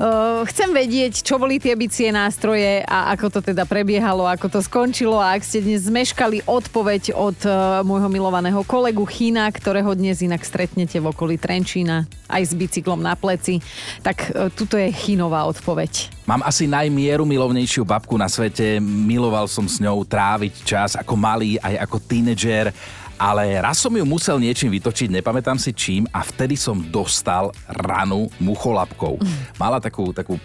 Uh, 0.00 0.40
chcem 0.48 0.72
vedieť, 0.72 1.20
čo 1.20 1.36
boli 1.36 1.60
tie 1.60 1.76
bicie 1.76 2.08
nástroje 2.08 2.88
a 2.88 3.12
ako 3.12 3.36
to 3.36 3.40
teda 3.52 3.68
prebiehalo, 3.68 4.24
ako 4.24 4.48
to 4.48 4.60
skončilo 4.64 5.20
a 5.20 5.36
ak 5.36 5.44
ste 5.44 5.60
dnes 5.60 5.84
zmeškali 5.84 6.48
odpoveď 6.48 7.12
od 7.12 7.38
uh, 7.44 7.84
môjho 7.84 8.08
milovaného 8.08 8.64
kolegu 8.64 9.04
China, 9.04 9.44
ktorého 9.52 9.92
dnes 9.92 10.24
inak 10.24 10.40
stretnete 10.40 11.04
v 11.04 11.12
okolí 11.12 11.36
Trenčína 11.36 12.08
aj 12.26 12.42
s 12.42 12.52
bicyklom 12.58 12.98
na 12.98 13.14
pleci, 13.26 13.58
tak 14.06 14.30
uh, 14.30 14.46
tuto 14.54 14.78
je 14.78 14.94
Chinová 14.94 15.42
odpoveď. 15.50 16.14
Mám 16.30 16.46
asi 16.46 16.70
najmieru 16.70 17.26
milovnejšiu 17.26 17.82
babku 17.82 18.14
na 18.14 18.30
svete. 18.30 18.78
Miloval 18.78 19.50
som 19.50 19.66
s 19.66 19.82
ňou 19.82 20.06
tráviť 20.06 20.54
čas 20.62 20.94
ako 20.94 21.18
malý, 21.18 21.58
aj 21.58 21.82
ako 21.82 21.96
tínedžer 21.98 22.70
ale 23.16 23.56
raz 23.60 23.80
som 23.80 23.92
ju 23.92 24.04
musel 24.04 24.36
niečím 24.36 24.72
vytočiť, 24.72 25.08
nepamätám 25.08 25.56
si 25.56 25.72
čím 25.72 26.04
a 26.12 26.20
vtedy 26.20 26.56
som 26.56 26.76
dostal 26.78 27.52
ranu 27.68 28.28
mucholapkou. 28.40 29.16
Mala 29.56 29.80
takú, 29.80 30.12
takú 30.12 30.36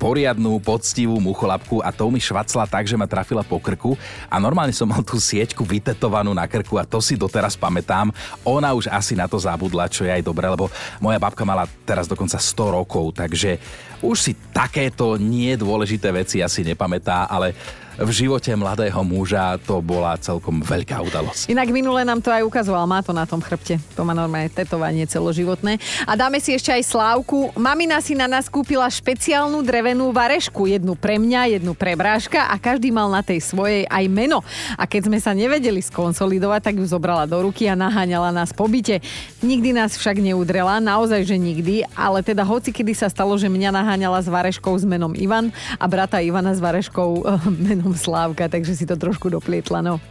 poriadnú, 0.00 0.58
poctivú 0.58 1.20
mucholapku 1.22 1.84
a 1.84 1.94
tou 1.94 2.10
mi 2.10 2.18
švacla 2.18 2.66
tak, 2.66 2.88
že 2.88 2.96
ma 2.98 3.06
trafila 3.06 3.44
po 3.46 3.60
krku 3.60 3.94
a 4.26 4.40
normálne 4.40 4.74
som 4.74 4.88
mal 4.88 5.04
tú 5.04 5.20
sieťku 5.20 5.62
vytetovanú 5.62 6.32
na 6.34 6.48
krku 6.48 6.80
a 6.80 6.88
to 6.88 6.98
si 6.98 7.14
doteraz 7.14 7.54
pamätám. 7.54 8.10
Ona 8.42 8.72
už 8.74 8.90
asi 8.90 9.14
na 9.14 9.30
to 9.30 9.38
zabudla, 9.38 9.86
čo 9.86 10.02
je 10.02 10.10
aj 10.10 10.24
dobre, 10.24 10.48
lebo 10.48 10.72
moja 10.98 11.20
babka 11.20 11.44
mala 11.46 11.68
teraz 11.84 12.08
dokonca 12.08 12.40
100 12.40 12.76
rokov, 12.76 13.14
takže 13.14 13.60
už 14.00 14.16
si 14.16 14.32
takéto 14.52 15.16
nie 15.16 15.56
dôležité 15.56 16.12
veci 16.12 16.40
asi 16.40 16.64
nepamätá, 16.64 17.28
ale 17.28 17.56
v 17.96 18.10
živote 18.12 18.52
mladého 18.52 19.00
muža 19.00 19.56
to 19.64 19.80
bola 19.80 20.20
celkom 20.20 20.60
veľká 20.60 21.00
udalosť. 21.00 21.48
Inak 21.48 21.72
minule 21.72 22.04
nám 22.04 22.20
to 22.20 22.28
aj 22.28 22.44
ukazoval, 22.44 22.84
má 22.84 23.00
to 23.00 23.16
na 23.16 23.24
tom 23.24 23.40
chrbte. 23.40 23.80
To 23.96 24.04
má 24.04 24.12
normálne 24.12 24.52
tetovanie 24.52 25.08
celoživotné. 25.08 25.80
A 26.04 26.12
dáme 26.12 26.36
si 26.36 26.52
ešte 26.52 26.68
aj 26.68 26.84
slávku. 26.84 27.50
Mamina 27.56 28.00
si 28.04 28.12
na 28.12 28.28
nás 28.28 28.52
kúpila 28.52 28.84
špeciálnu 28.84 29.64
drevenú 29.64 30.12
varešku. 30.12 30.68
Jednu 30.68 30.92
pre 30.92 31.16
mňa, 31.16 31.56
jednu 31.56 31.72
pre 31.72 31.96
bráška 31.96 32.52
a 32.52 32.60
každý 32.60 32.92
mal 32.92 33.08
na 33.08 33.24
tej 33.24 33.40
svojej 33.40 33.88
aj 33.88 34.04
meno. 34.12 34.44
A 34.76 34.84
keď 34.84 35.08
sme 35.08 35.18
sa 35.18 35.32
nevedeli 35.32 35.80
skonsolidovať, 35.80 36.60
tak 36.68 36.74
ju 36.76 36.84
zobrala 36.84 37.24
do 37.24 37.40
ruky 37.40 37.64
a 37.64 37.78
naháňala 37.78 38.28
nás 38.28 38.52
po 38.52 38.68
byte. 38.68 39.00
Nikdy 39.40 39.72
nás 39.72 39.96
však 39.96 40.20
neudrela, 40.20 40.84
naozaj, 40.84 41.24
že 41.24 41.36
nikdy, 41.40 41.88
ale 41.96 42.20
teda 42.20 42.44
hoci 42.44 42.76
kedy 42.76 42.92
sa 42.92 43.08
stalo, 43.08 43.32
že 43.40 43.48
mňa 43.48 43.72
naháňala 43.72 44.20
s 44.20 44.28
vareškou 44.28 44.76
s 44.76 44.84
menom 44.84 45.16
Ivan 45.16 45.48
a 45.80 45.84
brata 45.88 46.20
Ivana 46.20 46.52
s 46.52 46.60
vareškou 46.60 47.24
menom 47.50 47.85
menom 47.86 47.94
Slávka, 47.94 48.50
takže 48.50 48.74
si 48.74 48.82
to 48.82 48.98
trošku 48.98 49.30
doplietla, 49.30 49.78
no. 49.78 50.02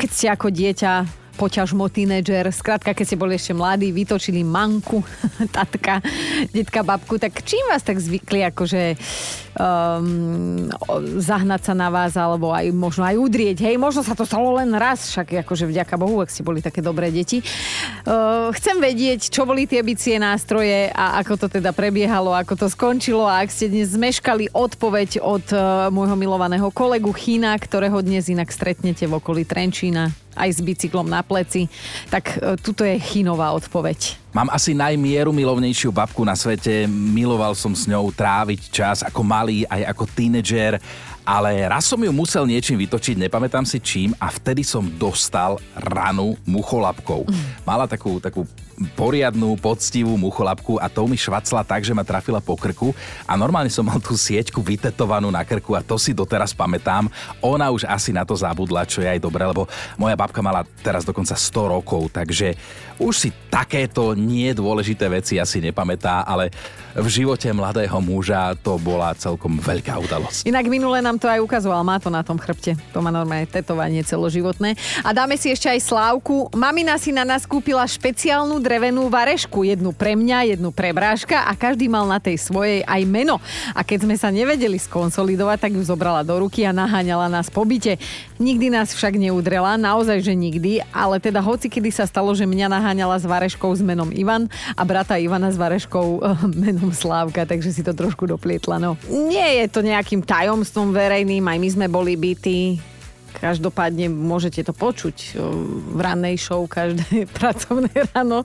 Keď 0.00 0.08
ste 0.08 0.26
ako 0.32 0.48
dieťa 0.48 0.92
poťažmo 1.38 1.86
tínedžer. 1.86 2.50
Skrátka, 2.50 2.90
keď 2.90 3.06
ste 3.06 3.14
boli 3.14 3.38
ešte 3.38 3.54
mladí, 3.54 3.94
vytočili 3.94 4.42
manku, 4.42 5.06
tatka, 5.56 6.02
detka, 6.50 6.82
babku, 6.82 7.22
tak 7.22 7.46
čím 7.46 7.62
vás 7.70 7.86
tak 7.86 8.02
zvykli 8.02 8.42
akože 8.50 8.98
um, 9.54 10.66
zahnať 11.22 11.70
sa 11.70 11.74
na 11.78 11.94
vás, 11.94 12.18
alebo 12.18 12.50
aj 12.50 12.74
možno 12.74 13.06
aj 13.06 13.14
udrieť. 13.14 13.62
Hej, 13.62 13.78
možno 13.78 14.02
sa 14.02 14.18
to 14.18 14.26
stalo 14.26 14.58
len 14.58 14.74
raz, 14.74 15.14
však 15.14 15.46
akože 15.46 15.70
vďaka 15.70 15.94
Bohu, 15.94 16.18
ak 16.18 16.34
ste 16.34 16.42
boli 16.42 16.58
také 16.58 16.82
dobré 16.82 17.14
deti. 17.14 17.38
Uh, 18.02 18.50
chcem 18.58 18.82
vedieť, 18.82 19.30
čo 19.30 19.46
boli 19.46 19.70
tie 19.70 19.86
bicie 19.86 20.18
nástroje 20.18 20.90
a 20.90 21.22
ako 21.22 21.46
to 21.46 21.46
teda 21.60 21.70
prebiehalo, 21.70 22.34
ako 22.34 22.58
to 22.58 22.66
skončilo 22.66 23.26
a 23.30 23.46
ak 23.46 23.54
ste 23.54 23.70
dnes 23.70 23.94
zmeškali 23.94 24.50
odpoveď 24.50 25.22
od 25.22 25.46
uh, 25.54 25.60
môjho 25.94 26.18
milovaného 26.18 26.66
kolegu 26.74 27.14
China, 27.14 27.54
ktorého 27.54 28.02
dnes 28.02 28.26
inak 28.26 28.50
stretnete 28.50 29.06
v 29.06 29.16
okolí 29.18 29.42
Trenčína 29.46 30.27
aj 30.38 30.50
s 30.54 30.60
bicyklom 30.62 31.10
na 31.10 31.26
pleci. 31.26 31.66
Tak 32.06 32.24
e, 32.24 32.56
tuto 32.62 32.86
je 32.86 32.94
Chinová 33.02 33.50
odpoveď. 33.58 34.30
Mám 34.30 34.54
asi 34.54 34.72
najmieru 34.72 35.34
milovnejšiu 35.34 35.90
babku 35.90 36.22
na 36.22 36.38
svete. 36.38 36.86
Miloval 36.88 37.58
som 37.58 37.74
s 37.74 37.90
ňou 37.90 38.14
tráviť 38.14 38.60
čas 38.70 39.02
ako 39.02 39.20
malý, 39.26 39.66
aj 39.66 39.90
ako 39.90 40.04
tínedžer 40.14 40.78
ale 41.28 41.68
raz 41.68 41.84
som 41.84 42.00
ju 42.00 42.08
musel 42.08 42.48
niečím 42.48 42.80
vytočiť, 42.80 43.20
nepamätám 43.20 43.68
si 43.68 43.76
čím 43.84 44.16
a 44.16 44.32
vtedy 44.32 44.64
som 44.64 44.88
dostal 44.96 45.60
ranu 45.76 46.40
mucholapkou. 46.48 47.28
Mala 47.68 47.84
takú, 47.84 48.16
takú 48.16 48.48
poriadnú, 48.94 49.58
poctivú 49.58 50.14
mucholapku 50.14 50.78
a 50.78 50.86
tou 50.86 51.10
mi 51.10 51.18
švacla 51.18 51.66
tak, 51.66 51.82
že 51.82 51.94
ma 51.94 52.06
trafila 52.06 52.38
po 52.38 52.54
krku 52.54 52.94
a 53.26 53.34
normálne 53.34 53.70
som 53.70 53.82
mal 53.86 53.98
tú 53.98 54.14
sieťku 54.14 54.62
vytetovanú 54.62 55.28
na 55.28 55.42
krku 55.42 55.74
a 55.74 55.82
to 55.82 55.98
si 55.98 56.14
doteraz 56.14 56.54
pamätám. 56.54 57.10
Ona 57.42 57.68
už 57.74 57.86
asi 57.86 58.14
na 58.14 58.22
to 58.22 58.38
zabudla, 58.38 58.86
čo 58.86 59.02
je 59.02 59.08
aj 59.10 59.20
dobre, 59.22 59.42
lebo 59.42 59.66
moja 59.98 60.14
babka 60.14 60.38
mala 60.40 60.62
teraz 60.82 61.02
dokonca 61.02 61.34
100 61.34 61.74
rokov, 61.74 62.10
takže 62.14 62.54
už 62.98 63.14
si 63.14 63.28
takéto 63.50 64.14
nie 64.18 64.50
dôležité 64.54 65.06
veci 65.06 65.38
asi 65.38 65.62
nepamätá, 65.62 66.26
ale 66.26 66.50
v 66.98 67.06
živote 67.06 67.46
mladého 67.54 67.94
muža 68.02 68.58
to 68.58 68.74
bola 68.82 69.14
celkom 69.14 69.62
veľká 69.62 69.94
udalosť. 70.02 70.50
Inak 70.50 70.66
minule 70.66 70.98
nám 70.98 71.18
to 71.18 71.30
aj 71.30 71.38
ukazoval, 71.38 71.86
má 71.86 72.02
to 72.02 72.10
na 72.10 72.26
tom 72.26 72.38
chrbte. 72.38 72.74
To 72.90 72.98
má 72.98 73.14
normálne 73.14 73.46
tetovanie 73.46 74.02
celoživotné. 74.02 74.74
A 75.06 75.14
dáme 75.14 75.38
si 75.38 75.54
ešte 75.54 75.70
aj 75.70 75.78
slávku. 75.78 76.50
Mamina 76.50 76.98
si 76.98 77.14
na 77.14 77.22
nás 77.22 77.46
kúpila 77.46 77.86
špeciálnu 77.86 78.58
drevenú 78.68 79.08
varešku. 79.08 79.64
Jednu 79.64 79.96
pre 79.96 80.12
mňa, 80.12 80.52
jednu 80.52 80.68
pre 80.68 80.92
bráška 80.92 81.48
a 81.48 81.56
každý 81.56 81.88
mal 81.88 82.04
na 82.04 82.20
tej 82.20 82.36
svojej 82.36 82.84
aj 82.84 83.02
meno. 83.08 83.40
A 83.72 83.80
keď 83.80 84.04
sme 84.04 84.20
sa 84.20 84.28
nevedeli 84.28 84.76
skonsolidovať, 84.76 85.56
tak 85.56 85.72
ju 85.72 85.80
zobrala 85.80 86.20
do 86.20 86.36
ruky 86.36 86.68
a 86.68 86.76
naháňala 86.76 87.32
nás 87.32 87.48
po 87.48 87.64
byte. 87.64 87.96
Nikdy 88.36 88.68
nás 88.68 88.92
však 88.92 89.16
neudrela, 89.16 89.80
naozaj, 89.80 90.20
že 90.20 90.36
nikdy, 90.36 90.84
ale 90.92 91.16
teda 91.16 91.40
hoci 91.40 91.72
kedy 91.72 91.88
sa 91.88 92.04
stalo, 92.04 92.28
že 92.36 92.44
mňa 92.44 92.68
naháňala 92.68 93.16
s 93.16 93.24
vareškou 93.24 93.72
s 93.72 93.80
menom 93.80 94.12
Ivan 94.12 94.52
a 94.76 94.84
brata 94.84 95.16
Ivana 95.16 95.48
s 95.48 95.56
vareškou 95.56 96.06
uh, 96.20 96.36
menom 96.68 96.92
Slávka, 96.92 97.48
takže 97.48 97.72
si 97.72 97.80
to 97.80 97.96
trošku 97.96 98.28
doplietla. 98.28 98.76
No. 98.76 99.00
Nie 99.08 99.64
je 99.64 99.66
to 99.72 99.80
nejakým 99.80 100.20
tajomstvom 100.20 100.92
verejným, 100.92 101.42
aj 101.48 101.58
my 101.58 101.68
sme 101.72 101.86
boli 101.88 102.20
bytí. 102.20 102.97
Každopádne 103.36 104.08
môžete 104.08 104.64
to 104.64 104.72
počuť 104.72 105.36
v 105.94 106.00
rannej 106.00 106.40
show 106.40 106.64
každé 106.64 107.28
pracovné 107.38 107.92
ráno, 108.16 108.42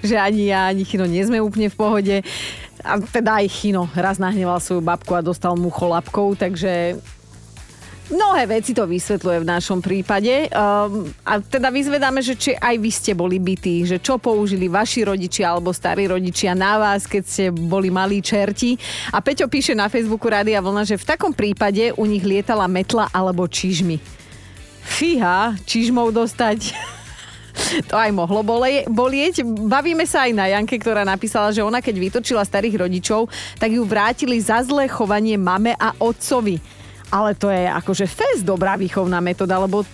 že 0.00 0.16
ani 0.16 0.48
ja, 0.48 0.72
ani 0.72 0.88
Chino 0.88 1.04
nie 1.04 1.22
sme 1.22 1.38
úplne 1.38 1.68
v 1.68 1.76
pohode. 1.76 2.16
A 2.82 2.98
teda 2.98 3.44
aj 3.44 3.46
Chino 3.52 3.86
raz 3.94 4.18
nahneval 4.18 4.58
svoju 4.58 4.82
babku 4.82 5.14
a 5.14 5.22
dostal 5.22 5.54
mu 5.54 5.70
cholapkou, 5.70 6.34
takže 6.34 6.98
Mnohé 8.12 8.44
veci 8.44 8.76
to 8.76 8.84
vysvetľuje 8.84 9.40
v 9.40 9.50
našom 9.56 9.80
prípade. 9.80 10.52
Um, 10.52 11.08
a 11.24 11.40
teda 11.40 11.72
vyzvedáme, 11.72 12.20
že 12.20 12.36
či 12.36 12.52
aj 12.52 12.76
vy 12.76 12.90
ste 12.92 13.16
boli 13.16 13.40
bytí, 13.40 13.88
že 13.88 14.04
čo 14.04 14.20
použili 14.20 14.68
vaši 14.68 15.08
rodičia 15.08 15.48
alebo 15.48 15.72
starí 15.72 16.04
rodičia 16.10 16.52
na 16.52 16.76
vás, 16.76 17.08
keď 17.08 17.22
ste 17.24 17.44
boli 17.48 17.88
malí 17.88 18.20
čerti. 18.20 18.76
A 19.16 19.24
Peťo 19.24 19.48
píše 19.48 19.72
na 19.72 19.88
Facebooku 19.88 20.28
Rádia 20.28 20.60
Vlna, 20.60 20.84
že 20.84 21.00
v 21.00 21.08
takom 21.08 21.32
prípade 21.32 21.96
u 21.96 22.04
nich 22.04 22.20
lietala 22.20 22.68
metla 22.68 23.08
alebo 23.08 23.48
čižmy. 23.48 24.21
Fíha, 24.82 25.54
čižmou 25.64 26.10
dostať. 26.10 26.60
To 27.92 28.00
aj 28.00 28.10
mohlo 28.16 28.40
bolie, 28.40 28.88
bolieť. 28.88 29.44
Bavíme 29.44 30.08
sa 30.08 30.24
aj 30.24 30.32
na 30.32 30.48
Janke, 30.48 30.80
ktorá 30.80 31.04
napísala, 31.04 31.52
že 31.52 31.60
ona 31.60 31.84
keď 31.84 32.00
vytočila 32.00 32.48
starých 32.48 32.80
rodičov, 32.80 33.28
tak 33.60 33.76
ju 33.76 33.84
vrátili 33.84 34.40
za 34.40 34.64
zlé 34.64 34.88
chovanie 34.88 35.36
mame 35.36 35.76
a 35.76 35.92
otcovi. 36.00 36.56
Ale 37.12 37.36
to 37.36 37.52
je 37.52 37.68
akože 37.68 38.08
fest 38.08 38.42
dobrá 38.48 38.72
výchovná 38.80 39.20
metóda, 39.20 39.60
lebo 39.60 39.84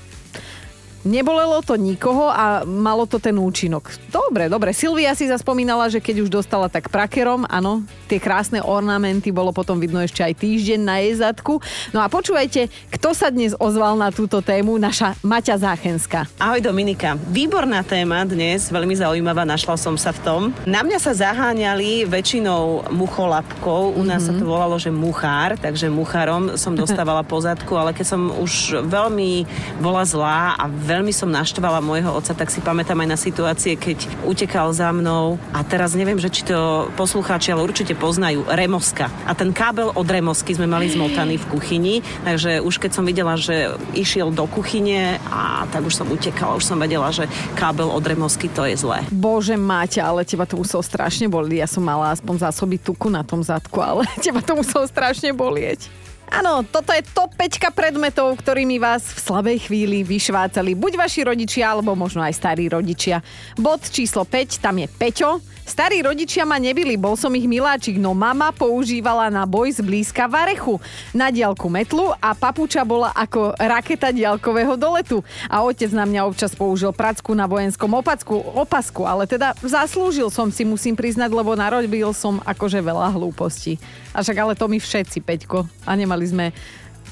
Nebolelo 1.09 1.65
to 1.65 1.81
nikoho 1.81 2.29
a 2.29 2.69
malo 2.69 3.09
to 3.09 3.17
ten 3.17 3.41
účinok. 3.41 3.89
Dobre, 4.13 4.53
dobre. 4.53 4.77
Silvia 4.77 5.17
si 5.17 5.25
zaspomínala, 5.25 5.89
že 5.89 6.05
keď 6.05 6.21
už 6.21 6.29
dostala 6.29 6.69
tak 6.69 6.93
prakerom, 6.93 7.49
áno, 7.49 7.81
tie 8.13 8.21
krásne 8.21 8.61
ornamenty 8.61 9.33
bolo 9.33 9.49
potom 9.57 9.81
vidno 9.81 10.05
ešte 10.05 10.21
aj 10.21 10.37
týždeň 10.37 10.81
na 10.85 11.01
jej 11.01 11.17
zadku. 11.17 11.65
No 11.97 12.05
a 12.05 12.13
počúvajte, 12.13 12.69
kto 12.93 13.17
sa 13.17 13.33
dnes 13.33 13.57
ozval 13.57 13.97
na 13.97 14.13
túto 14.13 14.45
tému? 14.45 14.77
Naša 14.77 15.17
Maťa 15.25 15.57
Záchenská. 15.57 16.29
Ahoj 16.37 16.61
Dominika. 16.61 17.17
Výborná 17.33 17.81
téma 17.81 18.29
dnes, 18.29 18.69
veľmi 18.69 18.93
zaujímavá, 18.93 19.49
našla 19.49 19.81
som 19.81 19.97
sa 19.97 20.13
v 20.13 20.21
tom. 20.21 20.41
Na 20.69 20.85
mňa 20.85 21.01
sa 21.01 21.17
zaháňali 21.17 22.05
väčšinou 22.05 22.93
mucholapkou, 22.93 23.97
u 23.97 24.03
nás 24.05 24.29
mm-hmm. 24.29 24.37
sa 24.37 24.41
to 24.41 24.45
volalo, 24.45 24.77
že 24.77 24.93
muchár, 24.93 25.57
takže 25.57 25.89
muchárom 25.89 26.61
som 26.61 26.77
dostávala 26.77 27.25
pozadku, 27.25 27.81
ale 27.81 27.97
keď 27.97 28.13
som 28.13 28.29
už 28.29 28.85
veľmi 28.85 29.49
bola 29.81 30.05
zlá 30.05 30.53
a 30.59 30.69
veľmi 30.69 30.98
som 31.15 31.31
naštvala 31.31 31.79
môjho 31.79 32.11
otca, 32.11 32.35
tak 32.35 32.51
si 32.51 32.59
pamätám 32.59 32.99
aj 33.03 33.09
na 33.09 33.19
situácie, 33.19 33.79
keď 33.79 34.09
utekal 34.27 34.75
za 34.75 34.91
mnou 34.91 35.39
a 35.55 35.63
teraz 35.63 35.95
neviem, 35.95 36.19
že 36.19 36.31
či 36.33 36.43
to 36.47 36.91
poslucháči, 36.99 37.55
ale 37.55 37.67
určite 37.67 37.95
poznajú, 37.95 38.47
remoska. 38.49 39.07
A 39.27 39.33
ten 39.39 39.55
kábel 39.55 39.95
od 39.95 40.09
remosky 40.09 40.55
sme 40.55 40.67
mali 40.67 40.91
zmotaný 40.91 41.39
v 41.39 41.49
kuchyni, 41.53 41.95
takže 42.25 42.59
už 42.65 42.83
keď 42.83 42.91
som 42.91 43.05
videla, 43.05 43.39
že 43.39 43.75
išiel 43.95 44.35
do 44.35 44.49
kuchyne 44.51 45.23
a 45.31 45.69
tak 45.71 45.87
už 45.87 45.95
som 45.95 46.09
utekala, 46.11 46.59
už 46.59 46.67
som 46.67 46.79
vedela, 46.81 47.13
že 47.15 47.31
kábel 47.55 47.87
od 47.87 48.03
remosky 48.03 48.49
to 48.51 48.65
je 48.65 48.75
zlé. 48.75 49.05
Bože 49.13 49.55
Máťa, 49.55 50.09
ale 50.09 50.25
teba 50.25 50.49
to 50.49 50.59
muselo 50.59 50.81
strašne 50.81 51.29
boliť. 51.29 51.61
Ja 51.61 51.69
som 51.69 51.85
mala 51.85 52.15
aspoň 52.15 52.51
zásoby 52.51 52.81
tuku 52.81 53.13
na 53.13 53.23
tom 53.23 53.45
zadku, 53.45 53.79
ale 53.79 54.09
teba 54.25 54.41
to 54.41 54.57
muselo 54.57 54.89
strašne 54.89 55.35
bolieť. 55.37 56.08
Áno, 56.29 56.61
toto 56.61 56.93
je 56.93 57.01
top 57.17 57.33
5 57.41 57.73
predmetov, 57.73 58.37
ktorými 58.37 58.77
vás 58.77 59.01
v 59.01 59.19
slabej 59.19 59.59
chvíli 59.65 60.05
vyšvácali 60.05 60.77
buď 60.77 60.93
vaši 61.01 61.21
rodičia, 61.25 61.73
alebo 61.73 61.97
možno 61.97 62.21
aj 62.21 62.37
starí 62.37 62.69
rodičia. 62.69 63.25
Bod 63.57 63.89
číslo 63.89 64.29
5, 64.29 64.61
tam 64.61 64.77
je 64.77 64.87
Peťo. 64.93 65.41
Starí 65.69 66.01
rodičia 66.01 66.49
ma 66.49 66.57
nebili, 66.57 66.97
bol 66.97 67.13
som 67.13 67.29
ich 67.37 67.45
miláčik, 67.45 68.01
no 68.01 68.17
mama 68.17 68.57
používala 68.57 69.29
na 69.29 69.45
boj 69.45 69.77
zblízka 69.77 70.25
varechu, 70.25 70.81
na 71.13 71.29
diálku 71.29 71.69
metlu 71.69 72.09
a 72.25 72.33
papuča 72.33 72.89
bola 72.89 73.13
ako 73.13 73.53
raketa 73.53 74.09
diálkového 74.09 74.81
doletu. 74.81 75.21
A 75.45 75.61
otec 75.61 75.93
na 75.93 76.09
mňa 76.09 76.25
občas 76.25 76.57
použil 76.57 76.89
pracku 76.97 77.37
na 77.37 77.45
vojenskom 77.45 77.93
opacku, 77.93 78.41
opasku, 78.57 79.05
ale 79.05 79.29
teda 79.29 79.53
zaslúžil 79.61 80.33
som 80.33 80.49
si, 80.49 80.65
musím 80.65 80.97
priznať, 80.97 81.29
lebo 81.37 81.53
narodil 81.53 82.17
som 82.17 82.41
akože 82.49 82.81
veľa 82.81 83.13
hlúpostí. 83.13 83.77
A 84.17 84.25
však 84.25 84.41
ale 84.41 84.57
to 84.57 84.73
my 84.73 84.81
všetci, 84.81 85.21
Peťko. 85.21 85.69
A 85.85 85.93
nemali 85.93 86.18
sme 86.27 86.47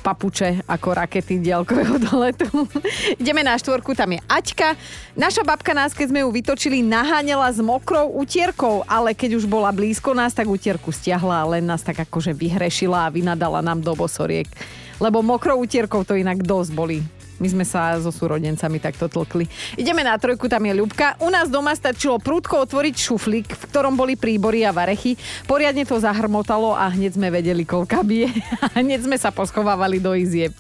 papuče 0.07 0.63
ako 0.71 0.89
rakety 0.95 1.43
diaľkového 1.43 1.99
doletu. 2.09 2.47
Ideme 3.19 3.43
na 3.43 3.59
štvorku, 3.59 3.91
tam 3.99 4.15
je 4.15 4.21
Aťka. 4.31 4.79
Naša 5.19 5.43
babka 5.43 5.75
nás, 5.75 5.91
keď 5.91 6.15
sme 6.15 6.23
ju 6.23 6.31
vytočili, 6.31 6.79
naháňala 6.87 7.51
s 7.51 7.59
mokrou 7.59 8.15
utierkou, 8.23 8.87
ale 8.87 9.19
keď 9.19 9.43
už 9.43 9.51
bola 9.51 9.75
blízko 9.75 10.15
nás, 10.15 10.31
tak 10.31 10.47
utierku 10.47 10.95
stiahla 10.95 11.43
a 11.43 11.49
len 11.59 11.67
nás 11.67 11.83
tak 11.83 12.07
akože 12.07 12.31
vyhrešila 12.31 13.11
a 13.11 13.13
vynadala 13.13 13.59
nám 13.59 13.83
do 13.83 13.99
bosoriek. 13.99 14.47
Lebo 15.03 15.27
mokrou 15.27 15.59
utierkou 15.59 16.07
to 16.07 16.15
inak 16.15 16.39
dosť 16.41 16.71
boli. 16.71 17.03
My 17.37 17.49
sme 17.53 17.65
sa 17.69 17.97
so 18.01 18.09
súrodencami 18.09 18.81
takto 18.81 19.13
tlkli. 19.13 19.45
Ideme 19.77 20.01
na 20.01 20.17
trojku, 20.17 20.49
tam 20.49 20.65
je 20.65 20.73
Ľubka. 20.73 21.21
U 21.21 21.29
nás 21.29 21.53
doma 21.53 21.77
stačilo 21.77 22.17
prúdko 22.17 22.65
otvoriť 22.65 22.95
šuflík, 22.97 23.49
v 23.53 23.65
ktorom 23.69 23.93
boli 23.93 24.17
príbory 24.17 24.65
a 24.65 24.73
varechy. 24.73 25.21
Poriadne 25.45 25.85
to 25.85 26.01
zahrmotalo 26.01 26.73
a 26.73 26.89
hneď 26.89 27.21
sme 27.21 27.29
vedeli, 27.29 27.69
koľka 27.69 28.01
bije. 28.01 28.33
A 28.67 28.81
hneď 28.81 29.05
sme 29.05 29.17
sa 29.21 29.29
poschovávali 29.29 30.01
do 30.01 30.17
izieb. 30.17 30.53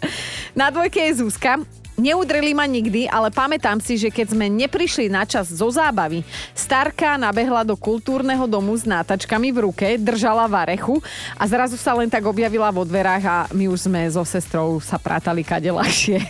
Na 0.53 0.69
dvojke 0.69 1.01
je 1.01 1.25
Zuzka. 1.25 1.86
Neudreli 1.97 2.53
ma 2.53 2.69
nikdy, 2.69 3.09
ale 3.09 3.33
pamätám 3.33 3.81
si, 3.81 3.97
že 3.97 4.13
keď 4.13 4.37
sme 4.37 4.53
neprišli 4.53 5.09
na 5.09 5.25
čas 5.25 5.49
zo 5.49 5.65
zábavy, 5.73 6.21
starka 6.53 7.17
nabehla 7.17 7.65
do 7.65 7.73
kultúrneho 7.73 8.45
domu 8.45 8.77
s 8.77 8.85
nátačkami 8.85 9.49
v 9.49 9.59
ruke, 9.65 9.89
držala 9.97 10.45
varechu 10.45 11.01
a 11.41 11.49
zrazu 11.49 11.81
sa 11.81 11.97
len 11.97 12.13
tak 12.13 12.29
objavila 12.29 12.69
vo 12.69 12.85
dverách 12.85 13.25
a 13.25 13.37
my 13.49 13.73
už 13.73 13.89
sme 13.89 14.05
so 14.13 14.29
sestrou 14.29 14.77
sa 14.77 15.01
prátali 15.01 15.41
kade 15.41 15.73
ľahšie. 15.73 16.21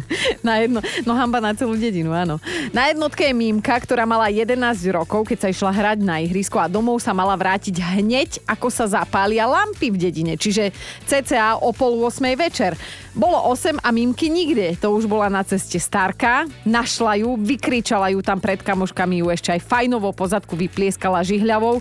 na 0.46 0.62
jedno, 0.62 0.78
no 1.02 1.12
hamba 1.18 1.42
na 1.42 1.58
celú 1.58 1.74
dedinu, 1.74 2.14
áno. 2.14 2.38
Na 2.70 2.86
jednotke 2.86 3.26
je 3.26 3.34
Mímka, 3.34 3.74
ktorá 3.82 4.06
mala 4.06 4.30
11 4.30 4.54
rokov, 4.94 5.26
keď 5.26 5.38
sa 5.42 5.48
išla 5.50 5.74
hrať 5.74 5.98
na 6.06 6.22
ihrisko 6.22 6.62
a 6.62 6.70
domov 6.70 7.02
sa 7.02 7.10
mala 7.10 7.34
vrátiť 7.34 7.82
hneď, 7.98 8.46
ako 8.46 8.70
sa 8.70 8.86
zapália 8.86 9.50
lampy 9.50 9.90
v 9.90 10.06
dedine, 10.06 10.38
čiže 10.38 10.70
cca 11.10 11.58
o 11.58 11.74
pol 11.74 11.98
8 12.06 12.22
večer. 12.38 12.78
Bolo 13.16 13.48
8 13.48 13.80
a 13.80 13.88
Mímky 13.96 14.28
nikde, 14.28 14.76
to 14.76 14.92
už 14.92 15.08
bola 15.08 15.32
na 15.32 15.40
ceste 15.40 15.80
starka, 15.80 16.44
našla 16.68 17.16
ju, 17.24 17.32
vykričala 17.40 18.12
ju 18.12 18.20
tam 18.20 18.36
pred 18.36 18.60
kamoškami, 18.60 19.24
ju 19.24 19.32
ešte 19.32 19.56
aj 19.56 19.64
fajnovo 19.64 20.12
pozadku 20.12 20.52
vyplieskala 20.52 21.24
žihľavou 21.24 21.80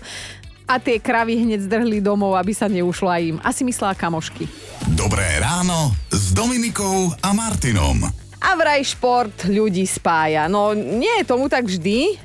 a 0.64 0.80
tie 0.80 0.96
kravy 0.96 1.44
hneď 1.44 1.68
zdrhli 1.68 2.00
domov, 2.00 2.40
aby 2.40 2.56
sa 2.56 2.72
neušla 2.72 3.14
im. 3.20 3.36
Asi 3.44 3.68
myslela 3.68 4.00
kamošky. 4.00 4.48
Dobré 4.96 5.28
ráno 5.44 5.92
s 6.08 6.32
Dominikou 6.32 7.12
a 7.20 7.36
Martinom. 7.36 8.08
A 8.40 8.50
vraj 8.56 8.88
šport 8.88 9.52
ľudí 9.52 9.84
spája. 9.84 10.48
No 10.48 10.72
nie 10.72 11.20
je 11.20 11.28
tomu 11.28 11.52
tak 11.52 11.68
vždy. 11.68 12.16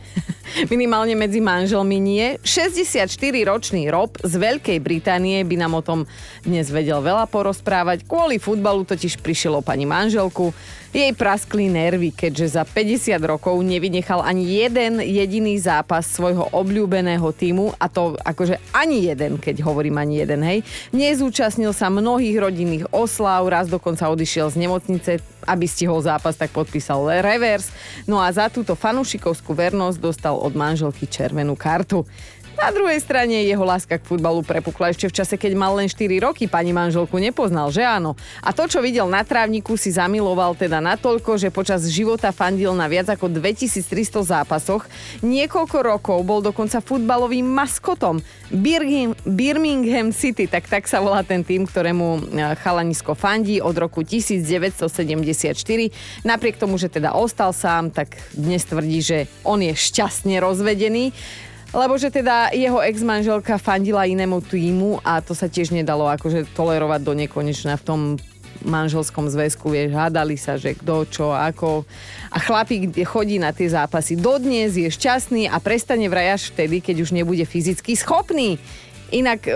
Minimálne 0.66 1.14
medzi 1.14 1.38
manželmi 1.38 1.98
nie. 2.02 2.26
64-ročný 2.42 3.86
Rob 3.90 4.18
z 4.18 4.34
Veľkej 4.34 4.78
Británie 4.82 5.38
by 5.46 5.56
nám 5.56 5.72
o 5.78 5.82
tom 5.82 6.00
dnes 6.42 6.68
vedel 6.74 6.98
veľa 6.98 7.30
porozprávať. 7.30 8.02
Kvôli 8.04 8.42
futbalu 8.42 8.82
totiž 8.82 9.22
prišiel 9.22 9.58
o 9.58 9.62
pani 9.62 9.86
manželku. 9.86 10.50
Jej 10.90 11.14
praskli 11.14 11.70
nervy, 11.70 12.10
keďže 12.10 12.58
za 12.58 12.66
50 12.66 13.14
rokov 13.22 13.54
nevynechal 13.62 14.26
ani 14.26 14.42
jeden 14.58 14.98
jediný 14.98 15.54
zápas 15.54 16.02
svojho 16.02 16.50
obľúbeného 16.50 17.30
týmu 17.30 17.70
a 17.78 17.86
to 17.86 18.18
akože 18.18 18.58
ani 18.74 19.06
jeden, 19.06 19.38
keď 19.38 19.62
hovorím 19.62 20.02
ani 20.02 20.26
jeden, 20.26 20.42
hej. 20.42 20.66
Nezúčastnil 20.90 21.70
sa 21.70 21.94
mnohých 21.94 22.42
rodinných 22.42 22.90
oslav, 22.90 23.46
raz 23.46 23.70
dokonca 23.70 24.10
odišiel 24.10 24.50
z 24.50 24.66
nemocnice, 24.66 25.22
aby 25.50 25.66
stihol 25.66 25.98
zápas, 25.98 26.38
tak 26.38 26.54
podpísal 26.54 27.02
revers. 27.18 27.74
No 28.06 28.22
a 28.22 28.30
za 28.30 28.46
túto 28.46 28.78
fanúšikovskú 28.78 29.50
vernosť 29.52 29.98
dostal 29.98 30.38
od 30.38 30.54
manželky 30.54 31.10
červenú 31.10 31.58
kartu. 31.58 32.06
Na 32.60 32.68
druhej 32.76 33.00
strane 33.00 33.40
jeho 33.48 33.64
láska 33.64 33.96
k 33.96 34.04
futbalu 34.04 34.44
prepukla 34.44 34.92
ešte 34.92 35.08
v 35.08 35.16
čase, 35.16 35.40
keď 35.40 35.56
mal 35.56 35.72
len 35.80 35.88
4 35.88 35.96
roky, 36.20 36.44
pani 36.44 36.76
manželku 36.76 37.16
nepoznal, 37.16 37.72
že 37.72 37.80
áno. 37.80 38.20
A 38.44 38.52
to, 38.52 38.68
čo 38.68 38.84
videl 38.84 39.08
na 39.08 39.24
trávniku, 39.24 39.80
si 39.80 39.88
zamiloval 39.88 40.52
teda 40.52 40.76
natoľko, 40.84 41.40
že 41.40 41.48
počas 41.48 41.88
života 41.88 42.28
fandil 42.36 42.76
na 42.76 42.84
viac 42.84 43.08
ako 43.08 43.32
2300 43.32 44.44
zápasoch. 44.44 44.84
Niekoľko 45.24 45.78
rokov 45.80 46.20
bol 46.20 46.44
dokonca 46.44 46.84
futbalovým 46.84 47.48
maskotom. 47.48 48.20
Birmingham, 48.52 49.16
Birmingham 49.24 50.12
City, 50.12 50.44
tak 50.44 50.68
tak 50.68 50.84
sa 50.84 51.00
volá 51.00 51.24
ten 51.24 51.40
tým, 51.40 51.64
ktorému 51.64 52.06
e, 52.12 52.20
chalanisko 52.60 53.16
fandí 53.16 53.64
od 53.64 53.72
roku 53.72 54.04
1974. 54.04 55.56
Napriek 56.28 56.60
tomu, 56.60 56.76
že 56.76 56.92
teda 56.92 57.16
ostal 57.16 57.56
sám, 57.56 57.88
tak 57.88 58.20
dnes 58.36 58.68
tvrdí, 58.68 59.00
že 59.00 59.18
on 59.48 59.64
je 59.64 59.72
šťastne 59.72 60.36
rozvedený. 60.44 61.16
Lebo 61.70 61.94
že 61.94 62.11
teda 62.11 62.50
jeho 62.50 62.83
ex-manželka 62.83 63.54
fandila 63.54 64.02
inému 64.02 64.42
týmu 64.42 64.98
a 65.06 65.22
to 65.22 65.38
sa 65.38 65.46
tiež 65.46 65.70
nedalo 65.70 66.11
akože 66.11 66.50
tolerovať 66.59 67.00
do 67.06 67.14
nekonečna 67.14 67.78
v 67.78 67.87
tom 67.87 68.00
manželskom 68.66 69.24
zväzku, 69.30 69.72
vieš, 69.72 69.96
hádali 69.96 70.37
sa, 70.37 70.61
že 70.61 70.76
kto, 70.76 71.09
čo, 71.09 71.26
ako. 71.33 71.88
A 72.28 72.37
chlapík 72.37 72.92
chodí 73.09 73.40
na 73.40 73.56
tie 73.56 73.72
zápasy 73.72 74.20
dodnes, 74.20 74.76
je 74.76 74.90
šťastný 74.90 75.48
a 75.48 75.56
prestane 75.62 76.11
vraj 76.12 76.37
až 76.37 76.52
vtedy, 76.52 76.85
keď 76.85 76.96
už 77.00 77.16
nebude 77.16 77.44
fyzicky 77.48 77.96
schopný. 77.96 78.61
Inak 79.11 79.48
e, 79.48 79.52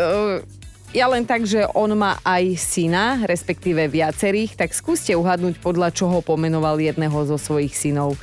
ja 0.95 1.11
len 1.11 1.27
tak, 1.27 1.43
že 1.43 1.67
on 1.75 1.91
má 1.99 2.23
aj 2.23 2.55
syna, 2.55 3.27
respektíve 3.27 3.91
viacerých, 3.91 4.55
tak 4.55 4.71
skúste 4.71 5.13
uhadnúť 5.19 5.59
podľa 5.59 5.91
čoho 5.91 6.23
pomenoval 6.23 6.79
jedného 6.79 7.19
zo 7.27 7.35
svojich 7.35 7.75
synov. 7.75 8.15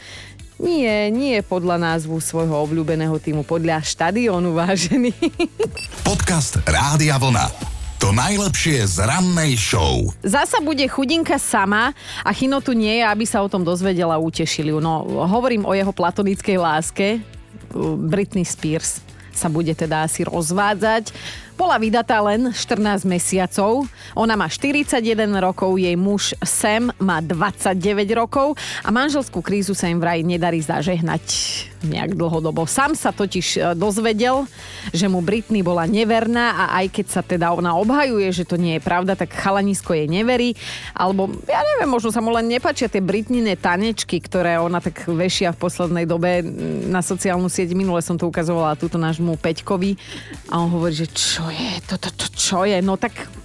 Nie, 0.62 1.10
nie 1.10 1.42
podľa 1.42 1.82
názvu 1.82 2.22
svojho 2.22 2.54
obľúbeného 2.54 3.18
týmu, 3.18 3.42
podľa 3.42 3.82
štadiónu 3.82 4.54
vážený. 4.62 5.10
Podcast 6.06 6.62
Rádia 6.70 7.18
Vlna. 7.18 7.50
To 7.98 8.14
najlepšie 8.14 8.86
z 8.86 9.02
rannej 9.02 9.58
show. 9.58 10.10
Zasa 10.22 10.62
bude 10.62 10.86
chudinka 10.86 11.38
sama 11.42 11.94
a 12.22 12.30
Chino 12.34 12.62
tu 12.62 12.78
nie 12.78 13.02
je, 13.02 13.06
aby 13.06 13.26
sa 13.26 13.42
o 13.42 13.50
tom 13.50 13.66
dozvedela 13.66 14.18
a 14.18 14.22
utešili. 14.22 14.74
No, 14.74 15.26
hovorím 15.26 15.66
o 15.66 15.74
jeho 15.74 15.94
platonickej 15.94 16.58
láske. 16.62 17.22
Britney 18.10 18.46
Spears 18.46 19.02
sa 19.34 19.50
bude 19.50 19.74
teda 19.74 20.06
asi 20.06 20.26
rozvádzať. 20.26 21.14
Bola 21.62 21.78
vydatá 21.78 22.18
len 22.26 22.50
14 22.50 23.06
mesiacov. 23.06 23.86
Ona 24.18 24.34
má 24.34 24.50
41 24.50 24.98
rokov, 25.38 25.78
jej 25.78 25.94
muž 25.94 26.34
Sam 26.42 26.90
má 26.98 27.22
29 27.22 27.78
rokov 28.18 28.58
a 28.82 28.90
manželskú 28.90 29.46
krízu 29.46 29.78
sa 29.78 29.86
im 29.86 30.02
vraj 30.02 30.26
nedarí 30.26 30.58
zažehnať 30.58 31.22
nejak 31.86 32.14
dlhodobo. 32.14 32.70
Sam 32.70 32.94
sa 32.94 33.10
totiž 33.10 33.48
e, 33.58 33.60
dozvedel, 33.74 34.46
že 34.94 35.10
mu 35.10 35.22
Britney 35.22 35.66
bola 35.66 35.90
neverná 35.90 36.54
a 36.56 36.64
aj 36.84 36.86
keď 36.94 37.06
sa 37.10 37.22
teda 37.26 37.54
ona 37.54 37.74
obhajuje, 37.78 38.30
že 38.34 38.46
to 38.46 38.58
nie 38.58 38.78
je 38.78 38.86
pravda, 38.86 39.18
tak 39.18 39.34
chalanisko 39.34 39.98
jej 39.98 40.06
neverí. 40.06 40.54
Alebo 40.94 41.30
ja 41.50 41.62
neviem, 41.76 41.90
možno 41.90 42.14
sa 42.14 42.22
mu 42.22 42.30
len 42.34 42.46
nepačia 42.50 42.90
tie 42.90 43.02
Britnine 43.02 43.58
tanečky, 43.58 44.22
ktoré 44.22 44.62
ona 44.62 44.78
tak 44.78 45.06
vešia 45.10 45.54
v 45.54 45.62
poslednej 45.62 46.06
dobe 46.06 46.46
na 46.88 47.02
sociálnu 47.02 47.50
sieť. 47.50 47.74
Minule 47.74 48.06
som 48.06 48.16
to 48.18 48.30
ukazovala 48.30 48.78
túto 48.78 49.02
nášmu 49.02 49.38
Peťkovi 49.42 49.98
a 50.54 50.62
on 50.62 50.70
hovorí, 50.70 50.94
že 50.94 51.10
čo 51.10 51.50
je, 51.50 51.82
to, 51.90 51.98
to, 51.98 52.10
to 52.14 52.28
čo 52.34 52.64
je? 52.64 52.78
No 52.86 52.98
tak 52.98 53.41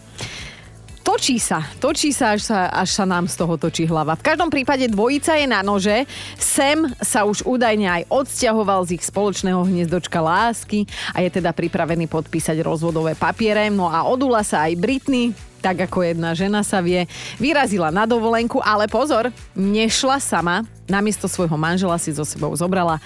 točí 1.16 1.40
sa, 1.40 1.64
točí 1.80 2.12
sa 2.12 2.36
až, 2.36 2.44
sa, 2.44 2.68
až 2.68 2.92
sa 2.92 3.08
nám 3.08 3.24
z 3.24 3.40
toho 3.40 3.56
točí 3.56 3.88
hlava. 3.88 4.20
V 4.20 4.26
každom 4.28 4.52
prípade 4.52 4.84
dvojica 4.84 5.32
je 5.40 5.48
na 5.48 5.64
nože. 5.64 6.04
Sem 6.36 6.92
sa 7.00 7.24
už 7.24 7.40
údajne 7.48 7.88
aj 7.88 8.02
odsťahoval 8.12 8.84
z 8.84 9.00
ich 9.00 9.04
spoločného 9.08 9.64
hniezdočka 9.64 10.20
lásky 10.20 10.84
a 11.16 11.24
je 11.24 11.40
teda 11.40 11.56
pripravený 11.56 12.04
podpísať 12.04 12.60
rozvodové 12.60 13.16
papiere. 13.16 13.72
No 13.72 13.88
a 13.88 14.04
odula 14.04 14.44
sa 14.44 14.68
aj 14.68 14.76
Britney, 14.76 15.32
tak 15.60 15.88
ako 15.88 16.06
jedna 16.06 16.32
žena 16.32 16.60
sa 16.62 16.80
vie, 16.84 17.08
vyrazila 17.40 17.90
na 17.90 18.04
dovolenku, 18.04 18.60
ale 18.62 18.86
pozor, 18.86 19.32
nešla 19.56 20.20
sama, 20.22 20.62
namiesto 20.86 21.26
svojho 21.26 21.58
manžela 21.58 21.98
si 21.98 22.14
so 22.14 22.22
sebou 22.22 22.54
zobrala 22.54 22.98
e, 22.98 23.02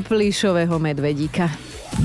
plíšového 0.00 0.76
medvedíka. 0.80 1.50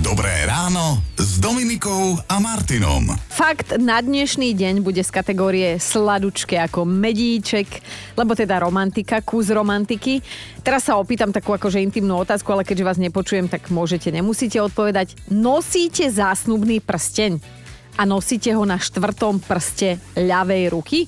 Dobré 0.02 0.50
ráno 0.50 0.98
s 1.14 1.38
Dominikou 1.38 2.18
a 2.26 2.42
Martinom. 2.42 3.06
Fakt 3.30 3.78
na 3.78 4.02
dnešný 4.02 4.58
deň 4.58 4.82
bude 4.82 5.06
z 5.06 5.12
kategórie 5.14 5.78
sladučke 5.78 6.58
ako 6.58 6.90
medíček, 6.90 7.70
lebo 8.18 8.34
teda 8.34 8.66
romantika, 8.66 9.22
kus 9.22 9.54
romantiky. 9.54 10.26
Teraz 10.66 10.90
sa 10.90 10.98
opýtam 10.98 11.30
takú 11.30 11.54
akože 11.54 11.78
intimnú 11.86 12.18
otázku, 12.18 12.50
ale 12.50 12.66
keďže 12.66 12.88
vás 12.88 12.98
nepočujem, 12.98 13.46
tak 13.46 13.70
môžete, 13.70 14.10
nemusíte 14.10 14.58
odpovedať. 14.58 15.14
Nosíte 15.30 16.10
zásnubný 16.10 16.82
prsteň 16.82 17.65
a 17.96 18.04
nosíte 18.04 18.52
ho 18.52 18.64
na 18.68 18.78
štvrtom 18.78 19.40
prste 19.44 20.00
ľavej 20.16 20.64
ruky? 20.72 21.00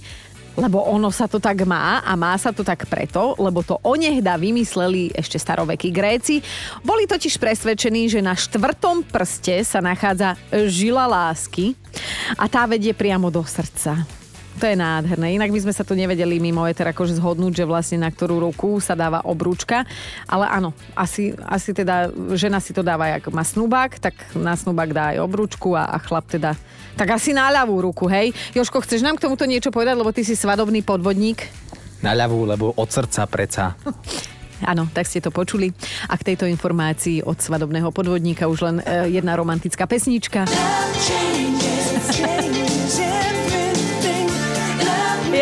lebo 0.58 0.82
ono 0.90 1.14
sa 1.14 1.30
to 1.30 1.38
tak 1.38 1.70
má 1.70 2.02
a 2.02 2.18
má 2.18 2.34
sa 2.34 2.50
to 2.50 2.66
tak 2.66 2.90
preto, 2.90 3.38
lebo 3.38 3.62
to 3.62 3.78
onehda 3.86 4.42
vymysleli 4.42 5.14
ešte 5.14 5.38
starovekí 5.38 5.94
Gréci. 5.94 6.42
Boli 6.82 7.06
totiž 7.06 7.38
presvedčení, 7.38 8.10
že 8.10 8.26
na 8.26 8.34
štvrtom 8.34 9.06
prste 9.06 9.62
sa 9.62 9.86
nachádza 9.86 10.34
žila 10.66 11.06
lásky 11.06 11.78
a 12.42 12.50
tá 12.50 12.66
vedie 12.66 12.98
priamo 12.98 13.30
do 13.30 13.46
srdca. 13.46 14.02
To 14.58 14.66
je 14.66 14.74
nádherné. 14.74 15.38
Inak 15.38 15.54
by 15.54 15.70
sme 15.70 15.74
sa 15.74 15.86
tu 15.86 15.94
nevedeli 15.94 16.42
mimo 16.42 16.66
eter 16.66 16.90
akože 16.90 17.22
zhodnúť, 17.22 17.62
že 17.62 17.66
vlastne 17.70 18.02
na 18.02 18.10
ktorú 18.10 18.42
ruku 18.42 18.82
sa 18.82 18.98
dáva 18.98 19.22
obrúčka. 19.22 19.86
Ale 20.26 20.50
áno, 20.50 20.74
asi, 20.98 21.38
asi 21.46 21.78
teda 21.78 22.10
žena 22.34 22.58
si 22.58 22.74
to 22.74 22.82
dáva, 22.82 23.14
jak 23.14 23.30
má 23.30 23.46
snubák, 23.46 24.02
tak 24.02 24.18
na 24.34 24.58
snubák 24.58 24.90
dá 24.90 25.14
aj 25.14 25.22
obrúčku 25.22 25.78
a, 25.78 25.94
a 25.94 25.98
chlap 26.02 26.26
teda 26.26 26.58
tak 26.98 27.14
asi 27.14 27.30
na 27.30 27.54
ľavú 27.54 27.78
ruku, 27.86 28.10
hej. 28.10 28.34
Joško, 28.58 28.82
chceš 28.82 29.06
nám 29.06 29.22
k 29.22 29.30
tomuto 29.30 29.46
niečo 29.46 29.70
povedať, 29.70 29.94
lebo 29.94 30.10
ty 30.10 30.26
si 30.26 30.34
svadobný 30.34 30.82
podvodník? 30.82 31.46
Na 32.02 32.18
ľavú, 32.18 32.50
lebo 32.50 32.74
od 32.74 32.90
srdca 32.90 33.30
preca. 33.30 33.78
Áno, 34.72 34.90
tak 34.90 35.06
ste 35.06 35.22
to 35.22 35.30
počuli. 35.30 35.70
A 36.10 36.18
k 36.18 36.34
tejto 36.34 36.50
informácii 36.50 37.22
od 37.22 37.38
svadobného 37.38 37.94
podvodníka 37.94 38.50
už 38.50 38.60
len 38.66 38.78
e, 38.82 39.14
jedna 39.14 39.38
romantická 39.38 39.86
pesnička. 39.86 40.50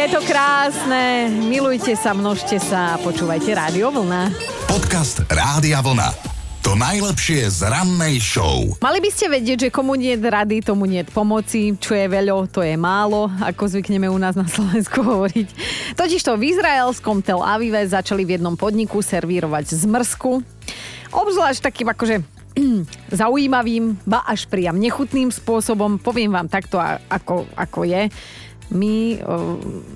Je 0.06 0.13
to 0.13 0.22
krásne. 0.22 1.34
Milujte 1.50 1.98
sa, 1.98 2.13
množte 2.13 2.62
sa 2.62 2.94
a 2.94 3.02
počúvajte 3.02 3.50
Rádio 3.58 3.89
Vlna. 3.89 4.30
Podcast 4.70 5.26
Rádia 5.26 5.82
Vlna. 5.82 6.13
To 6.62 6.78
najlepšie 6.78 7.50
z 7.50 7.65
rannej 7.65 8.22
show. 8.22 8.70
Mali 8.86 9.02
by 9.02 9.10
ste 9.10 9.34
vedieť, 9.34 9.58
že 9.65 9.74
komu 9.74 9.98
nie 9.98 10.13
je 10.13 10.30
rady, 10.30 10.62
tomu 10.62 10.86
nie 10.86 11.02
pomoci. 11.02 11.74
Čo 11.82 11.98
je 11.98 12.06
veľo, 12.06 12.46
to 12.54 12.62
je 12.62 12.78
málo, 12.78 13.34
ako 13.41 13.65
zvykneme 13.65 14.06
u 14.06 14.22
nás 14.22 14.38
na 14.38 14.46
Slovensku 14.46 15.02
hovoriť. 15.10 15.48
Totižto 15.98 16.38
v 16.38 16.54
izraelskom 16.54 17.26
Tel 17.26 17.41
Avive 17.41 17.82
začali 17.82 18.30
v 18.30 18.38
jednom 18.38 18.54
podniku 18.54 19.02
servírovať 19.02 19.74
zmrzku. 19.74 20.46
Obzvlášť 21.18 21.65
takým 21.65 21.89
akože 21.89 22.22
zaujímavým, 23.26 24.06
ba 24.06 24.22
až 24.22 24.46
priam 24.46 24.78
nechutným 24.78 25.34
spôsobom. 25.34 25.98
Poviem 25.98 26.30
vám 26.30 26.46
takto, 26.46 26.78
ako, 27.10 27.50
ako 27.58 27.89
je 27.89 28.06
my 28.73 29.21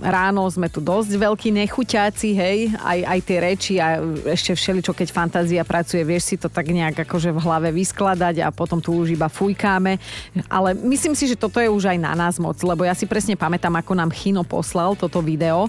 ráno 0.05 0.45
sme 0.45 0.69
tu 0.69 0.77
dosť 0.77 1.17
veľkí 1.17 1.49
nechuťáci, 1.49 2.29
hej, 2.37 2.59
aj, 2.77 2.99
aj 3.01 3.19
tie 3.25 3.37
reči 3.41 3.73
a 3.81 3.97
ešte 4.29 4.53
všeličo, 4.53 4.93
keď 4.93 5.07
fantázia 5.09 5.65
pracuje, 5.65 6.05
vieš 6.05 6.33
si 6.33 6.35
to 6.37 6.53
tak 6.53 6.69
nejak 6.69 7.01
akože 7.01 7.33
v 7.33 7.39
hlave 7.41 7.69
vyskladať 7.73 8.45
a 8.45 8.53
potom 8.53 8.77
tu 8.77 8.93
už 8.93 9.17
iba 9.17 9.25
fujkáme. 9.25 9.97
Ale 10.45 10.77
myslím 10.85 11.17
si, 11.17 11.25
že 11.25 11.39
toto 11.39 11.57
je 11.57 11.69
už 11.69 11.89
aj 11.89 11.97
na 11.97 12.13
nás 12.13 12.37
moc, 12.37 12.61
lebo 12.61 12.85
ja 12.85 12.93
si 12.93 13.09
presne 13.09 13.33
pamätám, 13.33 13.73
ako 13.73 13.97
nám 13.97 14.13
Chino 14.13 14.45
poslal 14.45 14.93
toto 14.93 15.21
video. 15.25 15.65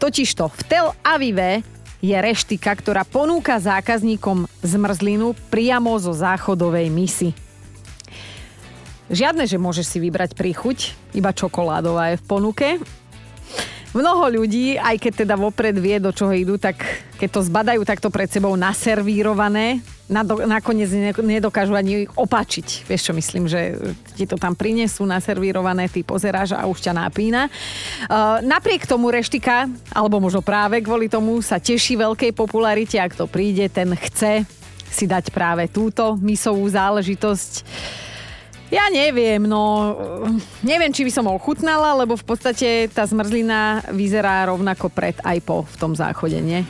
Totižto 0.00 0.48
v 0.48 0.60
Tel 0.64 0.88
Avive 1.04 1.60
je 2.00 2.16
reštika, 2.16 2.72
ktorá 2.72 3.04
ponúka 3.04 3.60
zákazníkom 3.60 4.48
zmrzlinu 4.64 5.36
priamo 5.52 5.92
zo 6.00 6.16
záchodovej 6.16 6.88
misy. 6.88 7.49
Žiadne, 9.10 9.42
že 9.42 9.58
môžeš 9.58 9.90
si 9.90 9.98
vybrať 9.98 10.38
príchuť, 10.38 10.94
iba 11.18 11.34
čokoládová 11.34 12.14
je 12.14 12.22
v 12.22 12.26
ponuke. 12.30 12.68
Mnoho 13.90 14.30
ľudí, 14.30 14.78
aj 14.78 15.02
keď 15.02 15.26
teda 15.26 15.34
vopred 15.34 15.74
vie, 15.74 15.98
do 15.98 16.14
čoho 16.14 16.30
idú, 16.30 16.54
tak 16.62 16.78
keď 17.18 17.28
to 17.34 17.40
zbadajú 17.42 17.82
takto 17.82 18.06
pred 18.06 18.30
sebou 18.30 18.54
naservírované, 18.54 19.82
nakoniec 20.46 20.86
nedokážu 21.18 21.74
ani 21.74 22.06
opačiť. 22.06 22.86
Vieš 22.86 23.10
čo 23.10 23.12
myslím, 23.18 23.50
že 23.50 23.82
ti 24.14 24.30
to 24.30 24.38
tam 24.38 24.54
prinesú 24.54 25.02
naservírované, 25.02 25.90
ty 25.90 26.06
pozeráš 26.06 26.54
a 26.54 26.70
už 26.70 26.78
ťa 26.78 26.94
napína. 26.94 27.50
Uh, 28.06 28.38
napriek 28.46 28.86
tomu 28.86 29.10
reštika, 29.10 29.66
alebo 29.90 30.22
možno 30.22 30.38
práve 30.38 30.78
kvôli 30.86 31.10
tomu, 31.10 31.42
sa 31.42 31.58
teší 31.58 31.98
veľkej 31.98 32.30
popularite. 32.30 32.94
Ak 33.02 33.18
to 33.18 33.26
príde, 33.26 33.66
ten 33.74 33.90
chce 33.98 34.46
si 34.86 35.10
dať 35.10 35.34
práve 35.34 35.66
túto 35.66 36.14
misovú 36.22 36.62
záležitosť 36.70 37.66
ja 38.70 38.86
neviem, 38.88 39.42
no 39.42 39.94
neviem, 40.62 40.94
či 40.94 41.02
by 41.02 41.12
som 41.12 41.26
ochutnala, 41.26 41.92
lebo 41.98 42.14
v 42.14 42.24
podstate 42.24 42.86
tá 42.94 43.02
zmrzlina 43.02 43.90
vyzerá 43.90 44.46
rovnako 44.46 44.88
pred 44.88 45.18
aj 45.26 45.38
po 45.42 45.66
v 45.66 45.74
tom 45.76 45.92
záchode, 45.98 46.38
nie? 46.38 46.62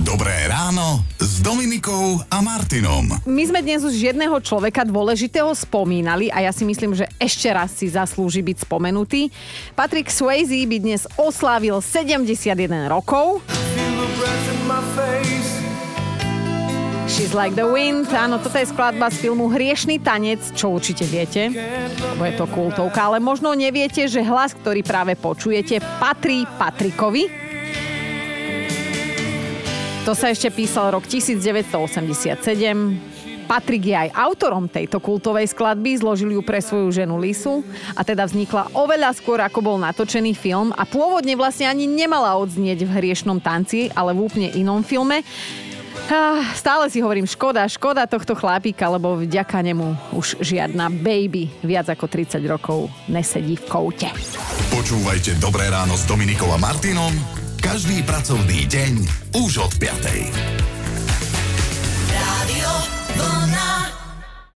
Dobré 0.00 0.48
ráno 0.48 1.04
s 1.20 1.44
Dominikou 1.44 2.24
a 2.32 2.40
Martinom. 2.40 3.20
My 3.28 3.44
sme 3.44 3.60
dnes 3.60 3.84
už 3.84 3.92
jedného 3.92 4.34
človeka 4.40 4.82
dôležitého 4.88 5.52
spomínali 5.52 6.32
a 6.32 6.48
ja 6.48 6.52
si 6.56 6.64
myslím, 6.64 6.96
že 6.96 7.04
ešte 7.20 7.52
raz 7.52 7.76
si 7.76 7.92
zaslúži 7.92 8.40
byť 8.40 8.64
spomenutý. 8.64 9.28
Patrick 9.76 10.08
Swayze 10.08 10.64
by 10.64 10.76
dnes 10.80 11.04
oslávil 11.20 11.84
71 11.84 12.88
rokov. 12.88 13.44
Feel 13.76 14.08
the 14.26 14.61
She's 17.12 17.36
like 17.36 17.52
the 17.52 17.68
wind. 17.68 18.08
Áno, 18.08 18.40
toto 18.40 18.56
je 18.56 18.72
skladba 18.72 19.12
z 19.12 19.28
filmu 19.28 19.52
Hriešný 19.52 20.00
tanec, 20.00 20.40
čo 20.56 20.72
určite 20.72 21.04
viete, 21.04 21.52
lebo 22.16 22.24
je 22.24 22.34
to 22.40 22.48
kultovka, 22.48 23.04
ale 23.04 23.20
možno 23.20 23.52
neviete, 23.52 24.08
že 24.08 24.24
hlas, 24.24 24.56
ktorý 24.56 24.80
práve 24.80 25.12
počujete, 25.12 25.84
patrí 26.00 26.48
Patrikovi. 26.56 27.28
To 30.08 30.16
sa 30.16 30.32
ešte 30.32 30.48
písal 30.48 30.96
rok 30.96 31.04
1987. 31.04 32.32
Patrik 33.44 33.92
je 33.92 33.96
aj 34.08 34.16
autorom 34.16 34.64
tejto 34.64 34.96
kultovej 34.96 35.52
skladby, 35.52 36.00
zložil 36.00 36.32
ju 36.32 36.40
pre 36.40 36.64
svoju 36.64 36.88
ženu 36.96 37.20
Lisu 37.20 37.60
a 37.92 38.00
teda 38.00 38.24
vznikla 38.24 38.72
oveľa 38.72 39.12
skôr, 39.12 39.36
ako 39.44 39.60
bol 39.60 39.76
natočený 39.76 40.32
film 40.32 40.72
a 40.72 40.88
pôvodne 40.88 41.36
vlastne 41.36 41.68
ani 41.68 41.84
nemala 41.84 42.40
odznieť 42.40 42.88
v 42.88 42.94
hriešnom 42.96 43.44
tanci, 43.44 43.92
ale 43.92 44.16
v 44.16 44.24
úplne 44.24 44.48
inom 44.56 44.80
filme. 44.80 45.20
Ah, 46.12 46.44
stále 46.52 46.92
si 46.92 47.00
hovorím, 47.00 47.24
škoda, 47.24 47.64
škoda 47.68 48.04
tohto 48.04 48.36
chlápika, 48.36 48.88
lebo 48.92 49.16
vďaka 49.16 49.64
nemu 49.64 50.16
už 50.18 50.44
žiadna 50.44 50.92
baby 50.92 51.48
viac 51.64 51.88
ako 51.88 52.08
30 52.08 52.42
rokov 52.44 52.92
nesedí 53.08 53.56
v 53.56 53.64
koute. 53.64 54.08
Počúvajte 54.72 55.40
Dobré 55.40 55.72
ráno 55.72 55.96
s 55.96 56.04
Dominikom 56.04 56.52
a 56.52 56.58
Martinom 56.60 57.12
každý 57.62 58.02
pracovný 58.02 58.66
deň 58.66 58.92
už 59.38 59.62
od 59.62 59.72
5. 59.78 60.81